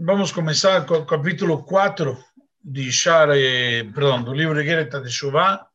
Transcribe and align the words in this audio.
Vamos 0.00 0.30
começar 0.30 0.86
com 0.86 0.94
o 0.94 1.04
capítulo 1.04 1.64
4 1.64 2.16
de 2.62 2.92
Shar, 2.92 3.30
eh, 3.30 3.82
perdão, 3.82 4.22
do 4.22 4.32
livro 4.32 4.54
de 4.54 4.64
Gereta 4.64 5.00
de 5.00 5.10
Shuvá. 5.10 5.66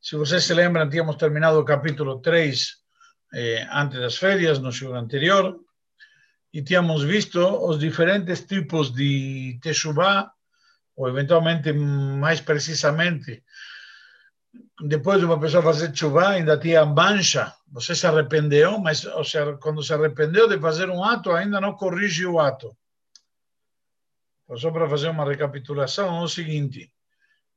Se 0.00 0.16
vocês 0.16 0.44
se 0.44 0.54
lembram, 0.54 0.88
tínhamos 0.88 1.16
terminado 1.16 1.60
o 1.60 1.64
capítulo 1.64 2.18
3 2.22 2.74
eh, 3.34 3.68
antes 3.70 4.00
das 4.00 4.16
férias, 4.16 4.58
no 4.58 4.72
siglo 4.72 4.94
anterior, 4.94 5.60
e 6.54 6.62
tínhamos 6.62 7.02
visto 7.02 7.38
os 7.38 7.78
diferentes 7.78 8.46
tipos 8.46 8.94
de 8.94 9.58
Teshuvá, 9.60 10.32
ou 10.96 11.06
eventualmente, 11.10 11.70
mais 11.74 12.40
precisamente, 12.40 13.44
depois 14.88 15.18
de 15.20 15.26
uma 15.26 15.38
pessoa 15.38 15.62
fazer 15.62 15.90
Teshuvá, 15.90 16.30
ainda 16.30 16.56
tinha 16.56 16.86
mancha, 16.86 17.52
você 17.70 17.94
se 17.94 18.06
arrependeu, 18.06 18.78
mas 18.78 19.00
seja, 19.00 19.54
quando 19.60 19.82
se 19.82 19.92
arrependeu 19.92 20.48
de 20.48 20.58
fazer 20.58 20.88
um 20.88 21.04
ato, 21.04 21.30
ainda 21.30 21.60
não 21.60 21.74
corrige 21.74 22.24
o 22.24 22.40
ato. 22.40 22.74
Só 24.54 24.70
para 24.70 24.88
fazer 24.88 25.08
uma 25.08 25.24
recapitulação, 25.24 26.20
é 26.20 26.22
o 26.22 26.28
seguinte: 26.28 26.92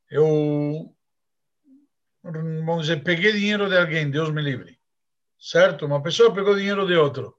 eu, 0.10 0.96
vamos 2.24 2.88
dizer, 2.88 3.04
peguei 3.04 3.32
dinheiro 3.32 3.70
de 3.70 3.78
alguém, 3.78 4.10
Deus 4.10 4.32
me 4.32 4.42
livre, 4.42 4.80
certo? 5.40 5.86
Uma 5.86 6.02
pessoa 6.02 6.34
pegou 6.34 6.56
dinheiro 6.56 6.88
de 6.88 6.96
outro. 6.96 7.38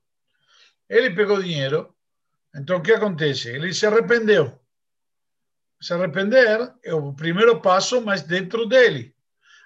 Ele 0.88 1.10
pegou 1.10 1.42
dinheiro, 1.42 1.94
então 2.54 2.78
o 2.78 2.82
que 2.82 2.92
acontece? 2.92 3.48
Ele 3.48 3.74
se 3.74 3.86
arrependeu. 3.86 4.58
Se 5.80 5.94
arrepender 5.94 6.72
é 6.84 6.94
o 6.94 7.12
primeiro 7.12 7.60
passo, 7.60 8.00
mas 8.00 8.22
dentro 8.22 8.66
dele. 8.66 9.14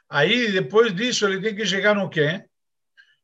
Aí, 0.09 0.52
depois 0.52 0.95
disso, 0.95 1.27
ele 1.27 1.43
tem 1.43 1.57
que 1.57 1.66
chegar 1.66 1.95
no 1.95 2.09
quê? 2.09 2.45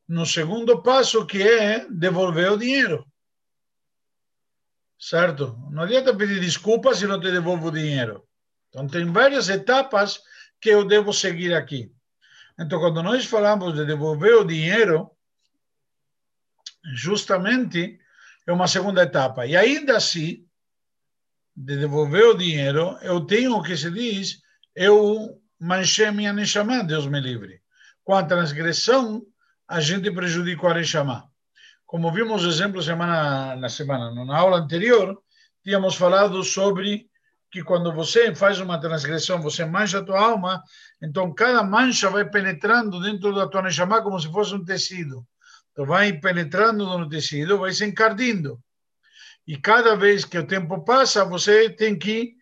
No 0.08 0.26
segundo 0.26 0.82
passo, 0.82 1.24
que 1.24 1.42
é 1.42 1.86
devolver 1.88 2.52
o 2.52 2.58
dinheiro 2.58 3.09
certo? 5.00 5.58
Não 5.70 5.84
adianta 5.84 6.14
pedir 6.14 6.38
desculpas 6.38 6.98
se 6.98 7.06
não 7.06 7.18
te 7.18 7.32
devolvo 7.32 7.68
o 7.68 7.72
dinheiro. 7.72 8.22
Então, 8.68 8.86
tem 8.86 9.10
várias 9.10 9.48
etapas 9.48 10.20
que 10.60 10.68
eu 10.68 10.84
devo 10.84 11.12
seguir 11.12 11.54
aqui. 11.54 11.90
Então, 12.58 12.78
quando 12.78 13.02
nós 13.02 13.24
falamos 13.24 13.74
de 13.74 13.86
devolver 13.86 14.34
o 14.34 14.44
dinheiro, 14.44 15.10
justamente 16.94 17.98
é 18.46 18.52
uma 18.52 18.68
segunda 18.68 19.02
etapa. 19.02 19.46
E 19.46 19.56
ainda 19.56 19.96
assim, 19.96 20.46
de 21.56 21.76
devolver 21.78 22.26
o 22.26 22.36
dinheiro, 22.36 22.98
eu 23.00 23.22
tenho 23.22 23.56
o 23.56 23.62
que 23.62 23.76
se 23.76 23.90
diz, 23.90 24.42
eu 24.74 25.40
manchei 25.58 26.10
minha 26.10 26.32
Neshama, 26.32 26.84
Deus 26.84 27.06
me 27.06 27.20
livre. 27.20 27.62
Com 28.04 28.14
a 28.14 28.22
transgressão, 28.22 29.24
a 29.66 29.80
gente 29.80 30.10
prejudica 30.10 30.68
a 30.68 30.74
Neshama 30.74 31.29
como 31.90 32.12
vimos 32.12 32.44
exemplo 32.44 32.80
semana 32.80 33.56
na 33.56 33.68
semana, 33.68 34.14
na 34.24 34.38
aula 34.38 34.58
anterior, 34.58 35.20
tínhamos 35.60 35.96
falado 35.96 36.40
sobre 36.44 37.10
que 37.50 37.64
quando 37.64 37.92
você 37.92 38.32
faz 38.32 38.60
uma 38.60 38.80
transgressão, 38.80 39.42
você 39.42 39.64
mancha 39.64 39.98
a 39.98 40.04
tua 40.04 40.20
alma, 40.20 40.62
então 41.02 41.34
cada 41.34 41.64
mancha 41.64 42.08
vai 42.08 42.30
penetrando 42.30 43.00
dentro 43.00 43.34
da 43.34 43.48
tua 43.48 43.62
neshama 43.62 44.00
como 44.02 44.20
se 44.20 44.30
fosse 44.30 44.54
um 44.54 44.64
tecido. 44.64 45.26
Então 45.72 45.84
vai 45.84 46.12
penetrando 46.12 46.96
no 46.96 47.08
tecido, 47.08 47.58
vai 47.58 47.72
se 47.72 47.84
encardindo. 47.84 48.62
E 49.44 49.56
cada 49.56 49.96
vez 49.96 50.24
que 50.24 50.38
o 50.38 50.46
tempo 50.46 50.84
passa, 50.84 51.24
você 51.24 51.70
tem 51.70 51.98
que, 51.98 52.36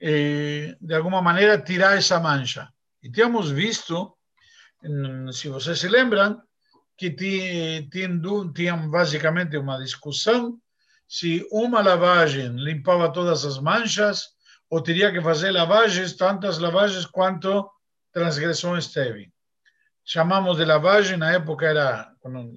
eh, 0.00 0.74
de 0.80 0.94
alguma 0.94 1.20
maneira, 1.20 1.60
tirar 1.60 1.98
essa 1.98 2.18
mancha. 2.18 2.66
E 3.02 3.10
tínhamos 3.10 3.50
visto, 3.50 4.16
se 5.34 5.50
vocês 5.50 5.78
se 5.78 5.88
lembram, 5.88 6.42
que 6.98 7.10
tinham, 7.12 8.90
basicamente 8.90 9.56
uma 9.56 9.78
discussão 9.78 10.60
se 11.08 11.46
uma 11.50 11.80
lavagem 11.80 12.48
limpava 12.48 13.10
todas 13.12 13.44
as 13.44 13.58
manchas 13.58 14.26
ou 14.68 14.82
teria 14.82 15.10
que 15.10 15.22
fazer 15.22 15.52
lavagens, 15.52 16.14
tantas 16.14 16.58
lavagens 16.58 17.06
quanto 17.06 17.70
transgressões 18.12 18.88
teve. 18.88 19.32
Chamamos 20.04 20.58
de 20.58 20.64
lavagem, 20.64 21.16
na 21.16 21.32
época 21.32 21.66
era 21.66 22.12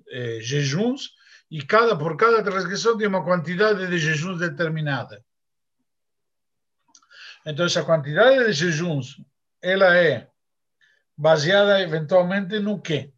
eh, 0.10 0.40
jejuns, 0.42 1.12
e 1.50 1.62
cada, 1.62 1.96
por 1.98 2.18
cada 2.18 2.44
transgressão 2.44 2.98
tinha 2.98 3.10
uma 3.10 3.24
quantidade 3.24 3.88
de 3.88 3.98
jejuns 3.98 4.40
determinada. 4.40 5.24
Então, 7.46 7.66
essa 7.66 7.84
quantidade 7.84 8.46
de 8.46 8.54
jejuns, 8.54 9.22
ela 9.62 9.96
é 9.96 10.30
baseada 11.16 11.80
eventualmente 11.80 12.60
no 12.60 12.82
quê? 12.82 13.14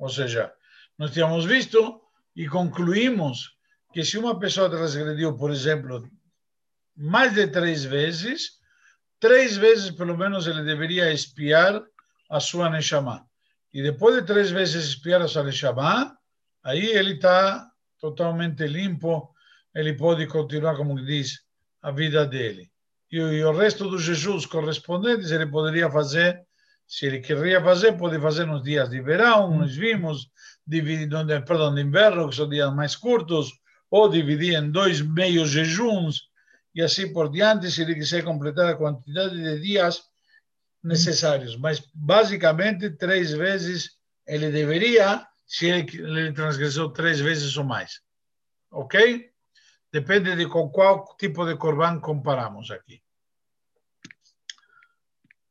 Ou 0.00 0.08
seja, 0.08 0.50
nós 0.98 1.12
tínhamos 1.12 1.44
visto 1.44 2.00
e 2.34 2.48
concluímos 2.48 3.54
que 3.92 4.02
se 4.02 4.16
uma 4.16 4.38
pessoa 4.38 4.70
transgrediu, 4.70 5.36
por 5.36 5.50
exemplo, 5.50 6.08
mais 6.96 7.34
de 7.34 7.46
três 7.46 7.84
vezes, 7.84 8.58
três 9.18 9.58
vezes 9.58 9.90
pelo 9.90 10.16
menos 10.16 10.46
ele 10.46 10.62
deveria 10.64 11.12
espiar 11.12 11.82
a 12.30 12.40
sua 12.40 12.70
Neshama. 12.70 13.26
E 13.74 13.82
depois 13.82 14.16
de 14.16 14.22
três 14.22 14.50
vezes 14.50 14.88
espiar 14.88 15.20
a 15.20 15.28
sua 15.28 15.44
Neshama, 15.44 16.16
aí 16.64 16.86
ele 16.86 17.14
está 17.14 17.70
totalmente 18.00 18.66
limpo, 18.66 19.34
ele 19.74 19.92
pode 19.92 20.26
continuar, 20.26 20.76
como 20.76 20.96
diz, 21.04 21.40
a 21.82 21.90
vida 21.90 22.26
dele. 22.26 22.70
E, 23.12 23.18
e 23.18 23.44
o 23.44 23.52
resto 23.52 23.88
dos 23.88 24.02
Jesus 24.02 24.46
correspondentes 24.46 25.30
ele 25.30 25.46
poderia 25.46 25.90
fazer 25.90 26.42
se 26.90 27.06
ele 27.06 27.20
queria 27.20 27.62
fazer, 27.62 27.96
pode 27.96 28.20
fazer 28.20 28.46
nos 28.46 28.64
dias 28.64 28.90
de 28.90 29.00
verão, 29.00 29.56
nós 29.56 29.76
vimos, 29.76 30.28
dividir, 30.66 31.08
perdão, 31.44 31.72
de 31.72 31.82
inverno, 31.82 32.28
que 32.28 32.34
são 32.34 32.48
dias 32.48 32.74
mais 32.74 32.96
curtos, 32.96 33.52
ou 33.88 34.08
dividir 34.08 34.54
em 34.58 34.72
dois 34.72 35.00
meios 35.00 35.50
jejuns, 35.50 36.22
e 36.74 36.82
assim 36.82 37.12
por 37.12 37.30
diante, 37.30 37.70
se 37.70 37.82
ele 37.82 37.94
quiser 37.94 38.24
completar 38.24 38.68
a 38.68 38.76
quantidade 38.76 39.40
de 39.40 39.60
dias 39.60 40.02
necessários. 40.82 41.56
Mas, 41.56 41.80
basicamente, 41.94 42.90
três 42.90 43.30
vezes 43.30 43.90
ele 44.26 44.50
deveria, 44.50 45.24
se 45.46 45.66
ele, 45.66 45.86
ele 45.96 46.32
transgressou 46.32 46.90
três 46.90 47.20
vezes 47.20 47.56
ou 47.56 47.62
mais. 47.62 48.00
Ok? 48.68 49.30
Depende 49.92 50.34
de 50.34 50.48
com 50.48 50.68
qual 50.70 51.16
tipo 51.16 51.46
de 51.46 51.56
corban 51.56 52.00
comparamos 52.00 52.72
aqui. 52.72 53.00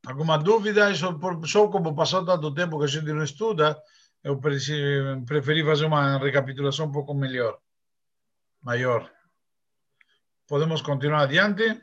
Alguma 0.05 0.37
dúvida? 0.37 0.93
Só 0.95 1.67
como 1.67 1.95
passou 1.95 2.25
tanto 2.25 2.53
tempo 2.53 2.79
que 2.79 2.85
a 2.85 2.87
gente 2.87 3.11
não 3.11 3.23
estuda, 3.23 3.81
eu 4.23 4.39
preferi 4.39 5.63
fazer 5.63 5.85
uma 5.85 6.17
recapitulação 6.17 6.87
um 6.87 6.91
pouco 6.91 7.13
melhor, 7.13 7.59
maior. 8.61 9.11
Podemos 10.47 10.81
continuar 10.81 11.23
adiante? 11.23 11.81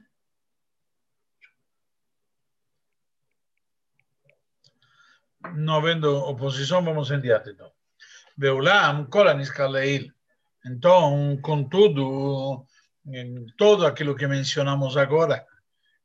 Não 5.54 5.77
havendo 5.77 6.16
oposição, 6.16 6.83
vamos 6.83 7.10
em 7.10 7.21
diante, 7.21 7.50
então. 7.50 7.71
Beulam, 8.37 9.06
Kolanis 9.06 9.50
Kaleil. 9.50 10.12
Então, 10.65 11.38
contudo, 11.41 12.66
todo 13.56 13.87
aquilo 13.87 14.16
que 14.16 14.27
mencionamos 14.27 14.97
agora, 14.97 15.47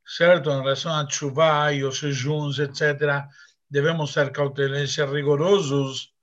certo? 0.06 0.50
Em 0.50 0.62
relação 0.62 0.94
a 0.94 1.08
chuva 1.10 1.74
e 1.74 1.84
os 1.84 1.98
jejuns, 1.98 2.60
etc., 2.60 3.26
devemos 3.70 4.12
ser 4.14 4.32
cautelosos, 4.32 4.94
ser 4.94 5.10
rigorosos, 5.10 6.14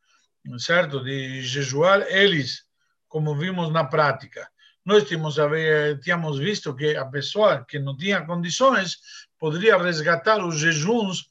certo? 0.59 1.03
De 1.03 1.43
jejuar 1.43 2.03
eles, 2.09 2.65
como 3.09 3.37
vimos 3.37 3.72
na 3.72 3.84
prática. 3.84 4.49
Nós 4.84 5.05
tínhamos, 5.05 5.37
tínhamos 6.03 6.38
visto 6.38 6.75
que 6.75 6.97
a 6.97 7.05
pessoa 7.05 7.65
que 7.65 7.78
não 7.78 7.97
tinha 7.97 8.25
condições 8.25 8.99
poderia 9.38 9.77
resgatar 9.77 10.44
os 10.44 10.59
jejuns 10.59 11.28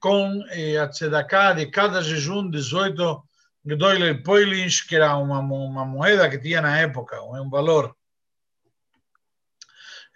com 0.00 0.44
eh, 0.50 0.76
a 0.76 0.88
tzedakah 0.88 1.54
de 1.54 1.66
cada 1.66 2.02
jejum 2.02 2.50
18 2.50 3.22
Gdoiler 3.64 4.22
Poilins, 4.22 4.80
que 4.80 4.94
era 4.94 5.16
uma, 5.16 5.40
uma 5.40 5.84
moeda 5.84 6.28
que 6.30 6.38
tinha 6.38 6.60
na 6.60 6.78
época, 6.78 7.20
um 7.22 7.50
valor. 7.50 7.96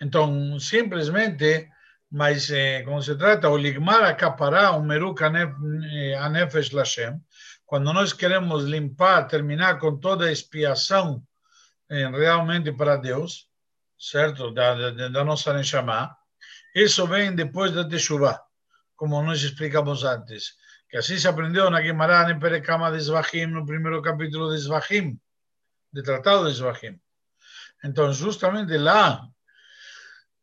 Então, 0.00 0.58
simplesmente, 0.58 1.68
mas 2.10 2.50
eh, 2.50 2.82
como 2.82 3.02
se 3.02 3.14
trata, 3.16 3.48
o 3.48 3.56
ligmar 3.56 4.02
acapará, 4.04 4.72
o 4.72 4.82
meruk 4.82 5.22
anefesh 5.22 6.70
lashem, 6.70 7.20
quando 7.66 7.92
nós 7.92 8.12
queremos 8.12 8.64
limpar, 8.64 9.28
terminar 9.28 9.78
com 9.78 9.98
toda 9.98 10.26
a 10.26 10.32
expiação 10.32 11.22
eh, 11.90 12.08
realmente 12.08 12.72
para 12.72 12.96
Deus, 12.96 13.46
certo? 13.98 14.50
Da, 14.50 14.90
da, 14.90 15.08
da 15.08 15.24
nossa 15.24 15.52
Neshama, 15.52 16.16
isso 16.74 17.06
vem 17.06 17.34
depois 17.34 17.72
da 17.72 17.86
Teshuvah, 17.86 18.40
como 18.96 19.22
nós 19.22 19.42
explicamos 19.42 20.02
antes. 20.04 20.54
Que 20.88 20.96
assim 20.96 21.18
se 21.18 21.28
aprendeu 21.28 21.70
na 21.70 21.82
Gemara, 21.82 22.30
em 22.30 22.38
Perekama 22.38 22.90
de 22.90 23.00
Zvachim, 23.00 23.46
no 23.46 23.66
primeiro 23.66 24.00
capítulo 24.02 24.50
de 24.50 24.58
Zvachim, 24.58 25.20
de 25.92 26.02
Tratado 26.02 26.48
de 26.48 26.54
Zvachim. 26.54 26.98
Então, 27.84 28.12
justamente 28.12 28.76
lá, 28.76 29.28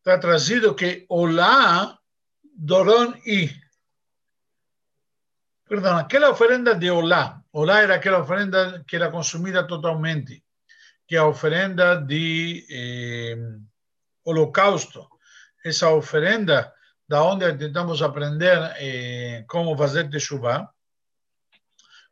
está 0.07 0.17
trazido 0.17 0.73
que 0.73 1.05
Olá, 1.09 1.99
Doron 2.41 3.13
e. 3.25 3.51
Perdão, 5.67 5.97
aquela 5.97 6.29
oferenda 6.29 6.73
de 6.73 6.89
Olá. 6.89 7.43
Olá 7.51 7.81
era 7.81 7.95
aquela 7.95 8.19
oferenda 8.19 8.85
que 8.87 8.95
era 8.95 9.11
consumida 9.11 9.67
totalmente, 9.67 10.41
que 11.05 11.17
é 11.17 11.19
a 11.19 11.27
oferenda 11.27 11.97
de, 11.97 12.65
eh, 12.71 13.35
holocausto, 14.23 15.05
essa 15.65 15.89
oferenda, 15.89 16.73
da 17.05 17.21
onde 17.23 17.57
tentamos 17.57 18.01
aprender 18.01 18.57
eh, 18.79 19.43
como 19.45 19.77
fazer 19.77 20.09
teshuvah, 20.09 20.71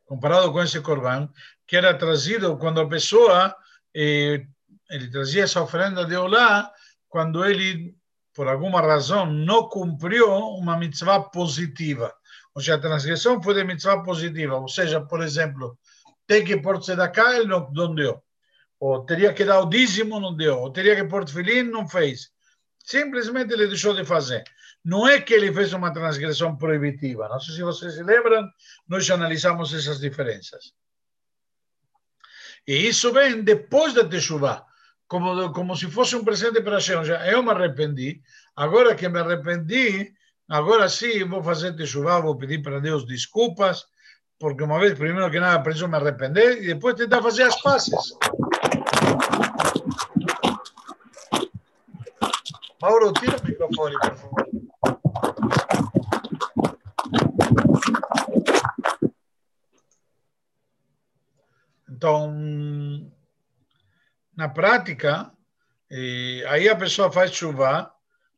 comparado 0.04 0.52
com 0.52 0.62
esse 0.62 0.82
corban, 0.82 1.32
que 1.66 1.78
era 1.78 1.96
trazido 1.96 2.58
quando 2.58 2.78
a 2.78 2.88
pessoa, 2.90 3.56
eh, 3.94 4.44
ele 4.90 5.10
trazia 5.10 5.44
essa 5.44 5.62
oferenda 5.62 6.04
de 6.04 6.14
olá, 6.14 6.70
quando 7.08 7.44
ele, 7.44 7.94
por 8.34 8.48
alguma 8.48 8.80
razão, 8.80 9.26
não 9.26 9.68
cumpriu 9.68 10.30
uma 10.30 10.76
mitzvah 10.76 11.20
positiva. 11.20 12.14
Ou 12.54 12.60
seja, 12.60 12.76
a 12.76 12.80
transgressão 12.80 13.42
foi 13.42 13.54
de 13.54 13.64
mitzvah 13.64 14.02
positiva. 14.02 14.56
Ou 14.56 14.68
seja, 14.68 15.00
por 15.00 15.22
exemplo, 15.22 15.78
tem 16.26 16.44
que 16.44 16.56
pôr 16.56 16.78
tzedakah, 16.78 17.36
ele 17.36 17.46
não, 17.46 17.70
não 17.72 17.94
deu. 17.94 18.22
Ou 18.78 19.04
teria 19.04 19.32
que 19.32 19.44
dar 19.44 19.60
o 19.60 19.68
dízimo, 19.68 20.20
não 20.20 20.34
deu. 20.34 20.58
Ou 20.58 20.72
teria 20.72 20.96
que 20.96 21.04
pôr 21.04 21.24
tefilim, 21.24 21.62
não 21.62 21.88
fez. 21.88 22.30
Simplesmente 22.84 23.52
ele 23.52 23.66
deixou 23.66 23.94
de 23.94 24.04
fazer. 24.04 24.44
Não 24.84 25.06
é 25.06 25.20
que 25.20 25.34
ele 25.34 25.52
fez 25.52 25.72
uma 25.72 25.92
transgressão 25.92 26.56
proibitiva. 26.56 27.28
Não 27.28 27.40
sei 27.40 27.54
se 27.56 27.62
vocês 27.62 27.94
se 27.94 28.02
lembram, 28.02 28.48
nós 28.86 29.10
analisamos 29.10 29.74
essas 29.74 29.98
diferenças. 29.98 30.72
E 32.66 32.86
isso 32.86 33.12
vem 33.12 33.42
depois 33.42 33.94
da 33.94 34.04
Teshuvah, 34.04 34.64
como, 35.08 35.52
como 35.52 35.76
se 35.76 35.90
fosse 35.90 36.16
um 36.16 36.24
presente 36.24 36.60
para 36.60 36.76
Hashem. 36.76 37.02
Eu 37.30 37.42
me 37.42 37.50
arrependi, 37.50 38.20
agora 38.54 38.94
que 38.94 39.08
me 39.08 39.20
arrependi, 39.20 40.12
agora 40.48 40.88
sim 40.88 41.24
vou 41.24 41.42
fazer 41.42 41.74
Teshuvah, 41.74 42.20
vou 42.20 42.36
pedir 42.36 42.62
para 42.62 42.80
Deus 42.80 43.06
desculpas, 43.06 43.86
porque 44.38 44.64
uma 44.64 44.78
vez, 44.78 44.94
primeiro 44.94 45.30
que 45.30 45.40
nada, 45.40 45.62
preciso 45.62 45.88
me 45.88 45.96
arrepender 45.96 46.62
e 46.62 46.68
depois 46.68 46.94
tentar 46.94 47.22
fazer 47.22 47.44
as 47.44 47.60
pazes. 47.62 47.94
Mauro, 52.80 53.12
tira 53.14 53.36
o 53.36 53.46
microfone, 53.46 53.96
por 53.98 54.16
favor. 54.16 54.46
Então, 61.88 63.10
na 64.36 64.48
prática, 64.48 65.32
aí 66.48 66.68
a 66.68 66.76
pessoa 66.76 67.10
faz 67.10 67.32
chuva 67.32 67.90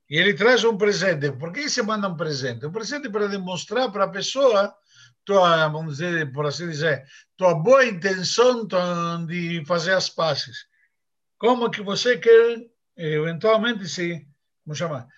e 0.09 0.17
ele 0.17 0.35
traz 0.35 0.65
um 0.65 0.77
presente. 0.77 1.33
Por 1.33 1.53
que 1.53 1.69
você 1.69 1.83
manda 1.83 2.09
um 2.09 2.17
presente? 2.17 2.65
Um 2.65 2.73
presente 2.73 3.11
para 3.11 3.27
demonstrar 3.27 3.91
para 3.91 4.05
a 4.05 4.09
pessoa 4.09 4.75
tua, 5.25 5.69
vamos 5.69 5.99
dizer, 5.99 6.33
por 6.33 6.47
assim 6.47 6.67
dizer, 6.69 7.05
tua 7.37 7.55
boa 7.55 7.85
intenção 7.85 8.67
de 9.27 9.63
fazer 9.67 9.93
as 9.93 10.09
pazes. 10.09 10.67
Como 11.37 11.71
que 11.71 11.83
você 11.83 12.17
quer 12.17 12.65
eventualmente 12.97 13.87
se, 13.87 14.27
como 14.65 14.75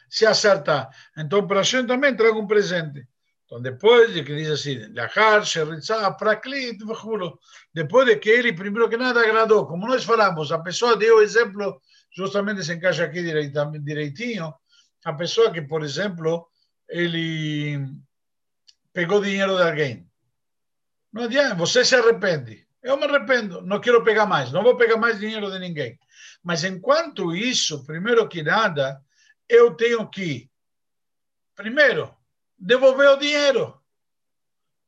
se 0.09 0.26
acertar. 0.26 0.91
Então, 1.17 1.47
para 1.47 1.61
a 1.61 1.62
gente 1.62 1.87
também 1.87 2.15
traga 2.15 2.37
um 2.38 2.47
presente. 2.47 3.06
Então, 3.50 3.61
depois 3.61 4.14
de 4.14 4.23
que 4.23 4.32
diz 4.37 4.49
assim, 4.49 4.94
Lachar, 4.94 5.44
Sheritza, 5.44 6.08
Praklit, 6.12 6.79
depois 7.75 8.06
de 8.06 8.17
que 8.17 8.31
ele, 8.31 8.52
primeiro 8.52 8.88
que 8.88 8.97
nada, 8.97 9.20
agradou. 9.20 9.67
Como 9.67 9.88
nós 9.88 10.05
falamos, 10.05 10.52
a 10.52 10.61
pessoa 10.61 10.97
deu 10.97 11.20
exemplo, 11.20 11.82
justamente 12.17 12.62
se 12.62 12.73
encaixa 12.73 13.02
aqui 13.02 13.20
direitinho, 13.81 14.55
a 15.05 15.12
pessoa 15.14 15.50
que, 15.50 15.62
por 15.62 15.82
exemplo, 15.82 16.47
ele 16.88 17.85
pegou 18.93 19.20
dinheiro 19.20 19.56
de 19.56 19.62
alguém. 19.62 20.08
Não 21.12 21.25
adianta, 21.25 21.56
você 21.56 21.85
se 21.85 21.97
arrepende. 21.97 22.64
Eu 22.81 22.97
me 22.97 23.05
arrependo, 23.05 23.62
não 23.62 23.81
quero 23.81 24.05
pegar 24.05 24.26
mais, 24.26 24.52
não 24.52 24.62
vou 24.62 24.76
pegar 24.76 24.97
mais 24.97 25.19
dinheiro 25.19 25.50
de 25.50 25.58
ninguém. 25.58 25.99
Mas 26.41 26.62
enquanto 26.62 27.35
isso, 27.35 27.85
primeiro 27.85 28.29
que 28.29 28.44
nada, 28.44 29.02
eu 29.49 29.75
tenho 29.75 30.08
que, 30.08 30.49
primeiro, 31.56 32.14
devolver 32.61 33.09
o 33.09 33.17
dinheiro. 33.17 33.81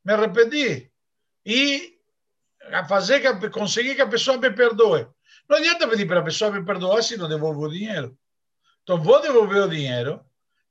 Me 0.05 0.13
arrependi. 0.13 0.91
E 1.45 1.99
fazer 2.87 3.19
que, 3.19 3.49
conseguir 3.49 3.95
que 3.95 4.01
a 4.01 4.07
pessoa 4.07 4.37
me 4.37 4.51
perdoe. 4.51 5.07
Não 5.49 5.57
adianta 5.57 5.87
pedir 5.87 6.07
para 6.07 6.19
a 6.19 6.23
pessoa 6.23 6.51
me 6.51 6.63
perdoar 6.63 7.03
se 7.03 7.17
não 7.17 7.27
devolvo 7.27 7.65
o 7.65 7.71
dinheiro. 7.71 8.17
Então, 8.83 9.01
vou 9.01 9.21
devolver 9.21 9.63
o 9.63 9.69
dinheiro 9.69 10.23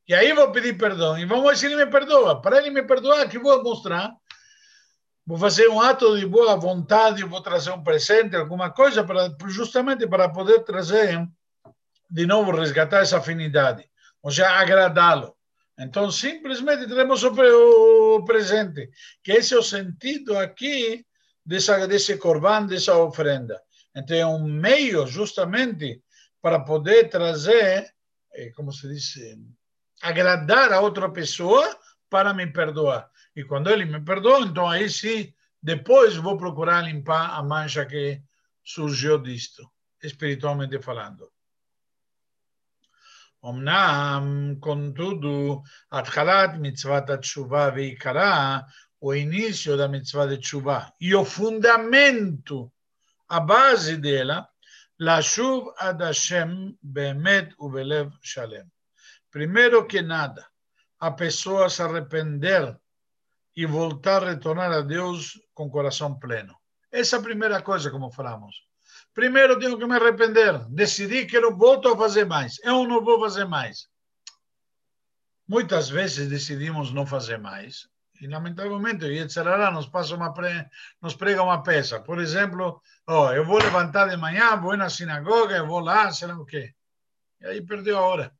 e 0.09 0.15
aí 0.15 0.33
vou 0.33 0.51
pedir 0.53 0.77
perdão. 0.77 1.19
E 1.19 1.25
vamos 1.25 1.45
ver 1.45 1.57
se 1.57 1.67
ele 1.67 1.77
me 1.77 1.87
perdoa. 1.87 2.41
Para 2.41 2.59
ele 2.59 2.71
me 2.71 2.83
perdoar, 2.83 3.29
que 3.29 3.39
vou 3.39 3.63
mostrar. 3.63 4.13
Vou 5.25 5.39
fazer 5.39 5.69
um 5.69 5.81
ato 5.81 6.19
de 6.19 6.27
boa 6.27 6.57
vontade, 6.57 7.23
vou 7.23 7.41
trazer 7.41 7.71
um 7.71 7.83
presente, 7.83 8.35
alguma 8.35 8.71
coisa, 8.71 9.05
para, 9.05 9.33
justamente 9.47 10.07
para 10.07 10.29
poder 10.29 10.65
trazer, 10.65 11.25
de 12.11 12.27
novo, 12.27 12.51
resgatar 12.51 13.03
essa 13.03 13.19
afinidade. 13.19 13.89
Ou 14.21 14.33
seja, 14.33 14.51
agradá-lo. 14.51 15.37
Então, 15.79 16.11
simplesmente 16.11 16.87
teremos 16.87 17.23
o, 17.25 18.25
presente, 18.25 18.91
que 19.23 19.33
esse 19.33 19.55
é 19.55 19.59
o 19.59 19.63
sentido 19.63 20.37
aqui 20.39 21.05
dessa, 21.45 21.87
desse 21.89 22.17
corban, 22.19 22.67
dessa 22.67 22.97
oferenda. 22.97 23.61
Então, 23.95 24.17
é 24.17 24.27
um 24.27 24.47
meio, 24.47 25.07
justamente, 25.07 26.03
para 26.41 26.61
poder 26.61 27.09
trazer, 27.09 27.93
eh, 28.35 28.51
como 28.55 28.73
se 28.73 28.89
diz, 28.89 29.15
agradar 30.03 30.73
a 30.73 30.81
outra 30.81 31.11
pessoa 31.11 31.79
para 32.11 32.35
me 32.35 32.47
perdoar. 32.47 33.11
E 33.35 33.43
quando 33.45 33.71
ele 33.71 33.87
me 33.87 34.01
perdoa, 34.01 34.41
então 34.41 34.69
aí 34.69 34.91
sim, 34.91 35.33
depois 35.63 36.17
vou 36.17 36.37
procurar 36.37 36.83
limpar 36.83 37.31
a 37.31 37.43
mancha 37.43 37.87
que 37.87 38.21
surgiu 38.63 39.19
disto, 39.19 39.67
espiritualmente 40.03 40.79
falando. 40.83 41.32
אמנם, 43.46 44.56
contudo, 44.60 45.64
התחלת 45.92 46.50
מצוות 46.60 47.10
התשובה 47.10 47.70
ועיקרה, 47.76 48.60
o 49.00 49.14
início 49.14 49.78
da 49.78 49.88
mitzvah 49.88 50.28
de 50.28 50.38
tshuva 50.38 50.92
e 51.00 51.14
o 51.14 51.24
fundamento, 51.24 52.72
a 53.30 53.40
base 53.40 53.98
dela, 53.98 54.46
לשוב 55.00 55.70
עד 55.78 56.02
השם 56.02 56.50
באמת 56.84 57.54
ובלב 57.60 58.10
שלם. 58.22 58.66
Primeiro 59.30 59.86
que 59.86 60.02
nada, 60.02 60.48
a 61.00 61.12
pessoa 61.12 61.70
se 61.70 61.84
arrepender 61.84 62.76
e 63.56 63.66
voltar 63.66 64.24
a 64.24 64.30
retornar 64.32 64.72
a 64.72 64.82
Deus 64.82 65.40
com 65.54 65.70
coração 65.70 66.18
pleno. 66.18 66.56
Essa 66.92 67.18
é 67.18 67.20
a 67.20 67.22
primeira 67.22 67.62
coisa, 67.62 67.92
como 67.92 68.10
falamos. 68.10 68.56
Primeiro 69.15 69.59
tenho 69.59 69.79
que 69.79 69.87
me 69.87 69.95
arrepender, 69.97 70.59
decidir 70.71 71.27
que 71.27 71.39
não 71.39 71.57
volto 71.57 71.89
a 71.89 71.97
fazer 71.97 72.25
mais. 72.25 72.59
Eu 72.63 72.87
não 72.87 73.05
vou 73.05 73.21
fazer 73.21 73.45
mais. 73.45 73.89
Muitas 75.47 75.91
vezes 75.91 76.29
decidimos 76.29 76.93
não 76.93 77.07
fazer 77.07 77.39
mais 77.39 77.91
e, 78.23 78.29
lamentavelmente, 78.29 79.05
o 79.05 79.11
Yetzirará 79.11 79.73
nos, 79.73 79.89
passa 79.89 80.15
uma 80.15 80.33
pre... 80.33 80.65
nos 81.03 81.17
prega 81.17 81.43
uma 81.43 81.61
peça. 81.61 81.99
Por 81.99 82.21
exemplo, 82.21 82.81
oh, 83.05 83.31
eu 83.33 83.45
vou 83.45 83.59
levantar 83.59 84.09
de 84.09 84.17
manhã, 84.17 84.57
vou 84.57 84.77
na 84.77 84.89
sinagoga, 84.89 85.57
eu 85.57 85.67
vou 85.67 85.81
lá, 85.81 86.13
sei 86.13 86.29
lá 86.29 86.39
o 86.39 86.47
quê. 86.47 86.73
E 87.41 87.47
aí 87.47 87.61
perdeu 87.61 87.99
a 87.99 88.03
hora. 88.03 88.33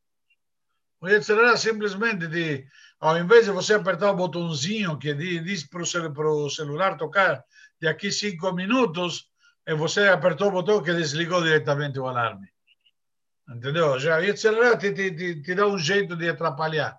O 1.01 1.09
Yetzirará 1.09 1.57
simplesmente, 1.57 2.29
de, 2.29 2.65
ao 3.01 3.19
invés 3.19 3.47
de 3.47 3.51
você 3.51 3.75
apertar 3.75 4.13
o 4.13 4.17
botãozinho 4.17 4.97
que 4.97 5.13
diz 5.15 5.67
para 5.69 5.83
o 5.83 6.49
celular 6.49 6.97
tocar 6.97 7.45
de 7.81 7.89
aqui 7.89 8.13
cinco 8.13 8.53
minutos, 8.53 9.32
e 9.67 9.75
você 9.75 10.09
apertou 10.09 10.49
o 10.49 10.53
botão 10.53 10.83
que 10.83 10.93
desligou 10.93 11.43
diretamente 11.43 11.99
o 11.99 12.07
alarme. 12.07 12.49
Entendeu? 13.49 13.99
Já 13.99 14.19
o 14.19 14.21
Yetzirará 14.23 14.77
te, 14.77 14.93
te, 14.93 15.11
te, 15.15 15.43
te 15.43 15.55
dá 15.55 15.67
um 15.67 15.79
jeito 15.79 16.17
de 16.17 16.29
atrapalhar. 16.29 16.99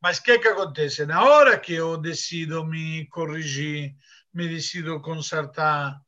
Mas 0.00 0.18
o 0.18 0.22
que, 0.22 0.38
que 0.38 0.48
acontece? 0.48 1.06
Na 1.06 1.24
hora 1.24 1.58
que 1.58 1.72
eu 1.72 1.96
decido 1.96 2.64
me 2.64 3.06
corrigir, 3.06 3.94
me 4.32 4.48
decido 4.48 5.00
consertar, 5.00 6.00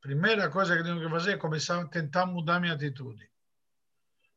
primeira 0.00 0.48
coisa 0.48 0.76
que 0.76 0.84
tenho 0.84 1.00
que 1.00 1.10
fazer 1.10 1.32
é 1.32 1.36
começar 1.36 1.80
a 1.80 1.86
tentar 1.86 2.26
mudar 2.26 2.60
minha 2.60 2.74
atitude. 2.74 3.28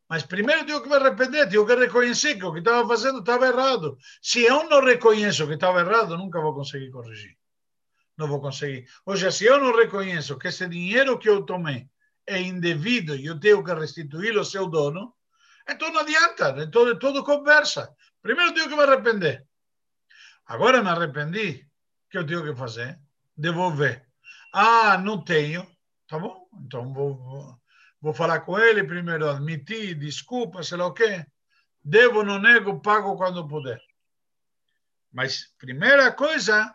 Mas 0.09 0.23
primeiro 0.23 0.65
tenho 0.65 0.81
que 0.81 0.89
me 0.89 0.95
arrepender, 0.95 1.47
tenho 1.49 1.65
que 1.65 1.75
reconhecer 1.75 2.35
que 2.35 2.45
o 2.45 2.51
que 2.51 2.59
estava 2.59 2.87
fazendo 2.87 3.19
estava 3.19 3.47
errado. 3.47 3.97
Se 4.21 4.43
eu 4.43 4.67
não 4.69 4.83
reconheço 4.83 5.47
que 5.47 5.53
estava 5.53 5.79
errado, 5.79 6.17
nunca 6.17 6.41
vou 6.41 6.53
conseguir 6.53 6.91
corrigir. 6.91 7.37
Não 8.17 8.27
vou 8.27 8.39
conseguir. 8.39 8.87
Ou 9.05 9.15
seja, 9.15 9.31
se 9.31 9.45
eu 9.45 9.59
não 9.59 9.75
reconheço 9.75 10.37
que 10.37 10.47
esse 10.47 10.67
dinheiro 10.67 11.17
que 11.17 11.29
eu 11.29 11.43
tomei 11.43 11.89
é 12.27 12.39
indevido 12.41 13.15
e 13.15 13.25
eu 13.25 13.39
tenho 13.39 13.63
que 13.63 13.73
restituí-lo 13.73 14.39
ao 14.39 14.45
seu 14.45 14.67
dono, 14.67 15.13
então 15.67 15.91
não 15.91 16.01
adianta, 16.01 16.55
então 16.59 16.87
é 16.87 16.95
tudo 16.95 17.23
conversa. 17.23 17.93
Primeiro 18.21 18.53
tenho 18.53 18.69
que 18.69 18.75
me 18.75 18.83
arrepender. 18.83 19.45
Agora 20.45 20.83
me 20.83 20.89
arrependi. 20.89 21.65
O 22.05 22.09
que 22.09 22.17
eu 22.17 22.25
tenho 22.25 22.43
que 22.43 22.55
fazer? 22.55 22.99
Devolver. 23.35 24.05
Ah, 24.53 24.97
não 24.97 25.23
tenho. 25.23 25.65
Tá 26.07 26.19
bom? 26.19 26.47
Então 26.61 26.93
vou, 26.93 27.57
vou, 27.99 28.13
falar 28.13 28.41
com 28.41 28.59
ele 28.59 28.83
primeiro, 28.83 29.29
admitir, 29.29 29.95
desculpa, 29.95 30.61
sei 30.61 30.77
lá 30.77 30.85
o 30.85 30.93
quê. 30.93 31.25
Devo, 31.83 32.23
não 32.23 32.39
nego, 32.39 32.81
pago 32.81 33.17
quando 33.17 33.47
puder. 33.47 33.81
Mas 35.11 35.53
primeira 35.57 36.11
coisa 36.11 36.73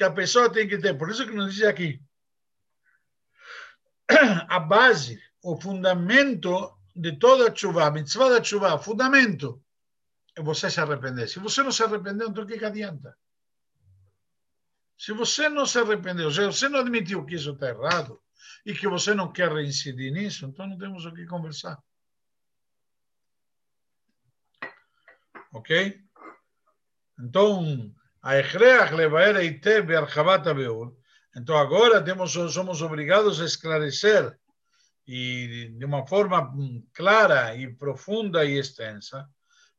que 0.00 0.04
a 0.04 0.10
pessoa 0.10 0.50
tem 0.50 0.66
que 0.66 0.78
ter, 0.78 0.96
por 0.96 1.10
isso 1.10 1.26
que 1.26 1.34
nos 1.34 1.54
diz 1.54 1.64
aqui, 1.64 2.02
a 4.48 4.58
base, 4.58 5.22
o 5.42 5.60
fundamento 5.60 6.74
de 6.96 7.18
toda 7.18 7.52
a 7.52 7.54
chuva, 7.54 7.90
mitzvah 7.90 8.30
da 8.30 8.42
chuva, 8.42 8.78
fundamento, 8.78 9.62
é 10.34 10.40
você 10.40 10.70
se 10.70 10.80
arrepender. 10.80 11.28
Se 11.28 11.38
você 11.38 11.62
não 11.62 11.70
se 11.70 11.82
arrependeu, 11.82 12.30
então 12.30 12.44
o 12.44 12.46
que 12.46 12.64
adianta? 12.64 13.14
Se 14.96 15.12
você 15.12 15.50
não 15.50 15.66
se 15.66 15.78
arrependeu, 15.78 16.30
se 16.30 16.46
você 16.46 16.66
não 16.70 16.80
admitiu 16.80 17.26
que 17.26 17.34
isso 17.34 17.50
está 17.50 17.68
errado 17.68 18.18
e 18.64 18.72
que 18.72 18.88
você 18.88 19.12
não 19.12 19.30
quer 19.30 19.52
reincidir 19.52 20.10
nisso, 20.10 20.46
então 20.46 20.66
não 20.66 20.78
temos 20.78 21.04
o 21.04 21.12
que 21.12 21.26
conversar. 21.26 21.78
Ok? 25.52 26.02
Então, 27.18 27.94
a 28.21 28.37
Echreach 28.37 28.91
levaer 28.93 29.35
eite 29.37 29.81
be'archavat 29.81 30.53
beul. 30.53 30.97
Então 31.35 31.57
agora 31.57 32.01
temos, 32.01 32.31
somos 32.31 32.81
obrigados 32.81 33.41
a 33.41 33.45
esclarecer 33.45 34.37
e 35.07 35.69
de 35.77 35.85
uma 35.85 36.07
forma 36.07 36.51
clara 36.93 37.55
e 37.55 37.73
profunda 37.73 38.43
e 38.45 38.57
extensa 38.57 39.27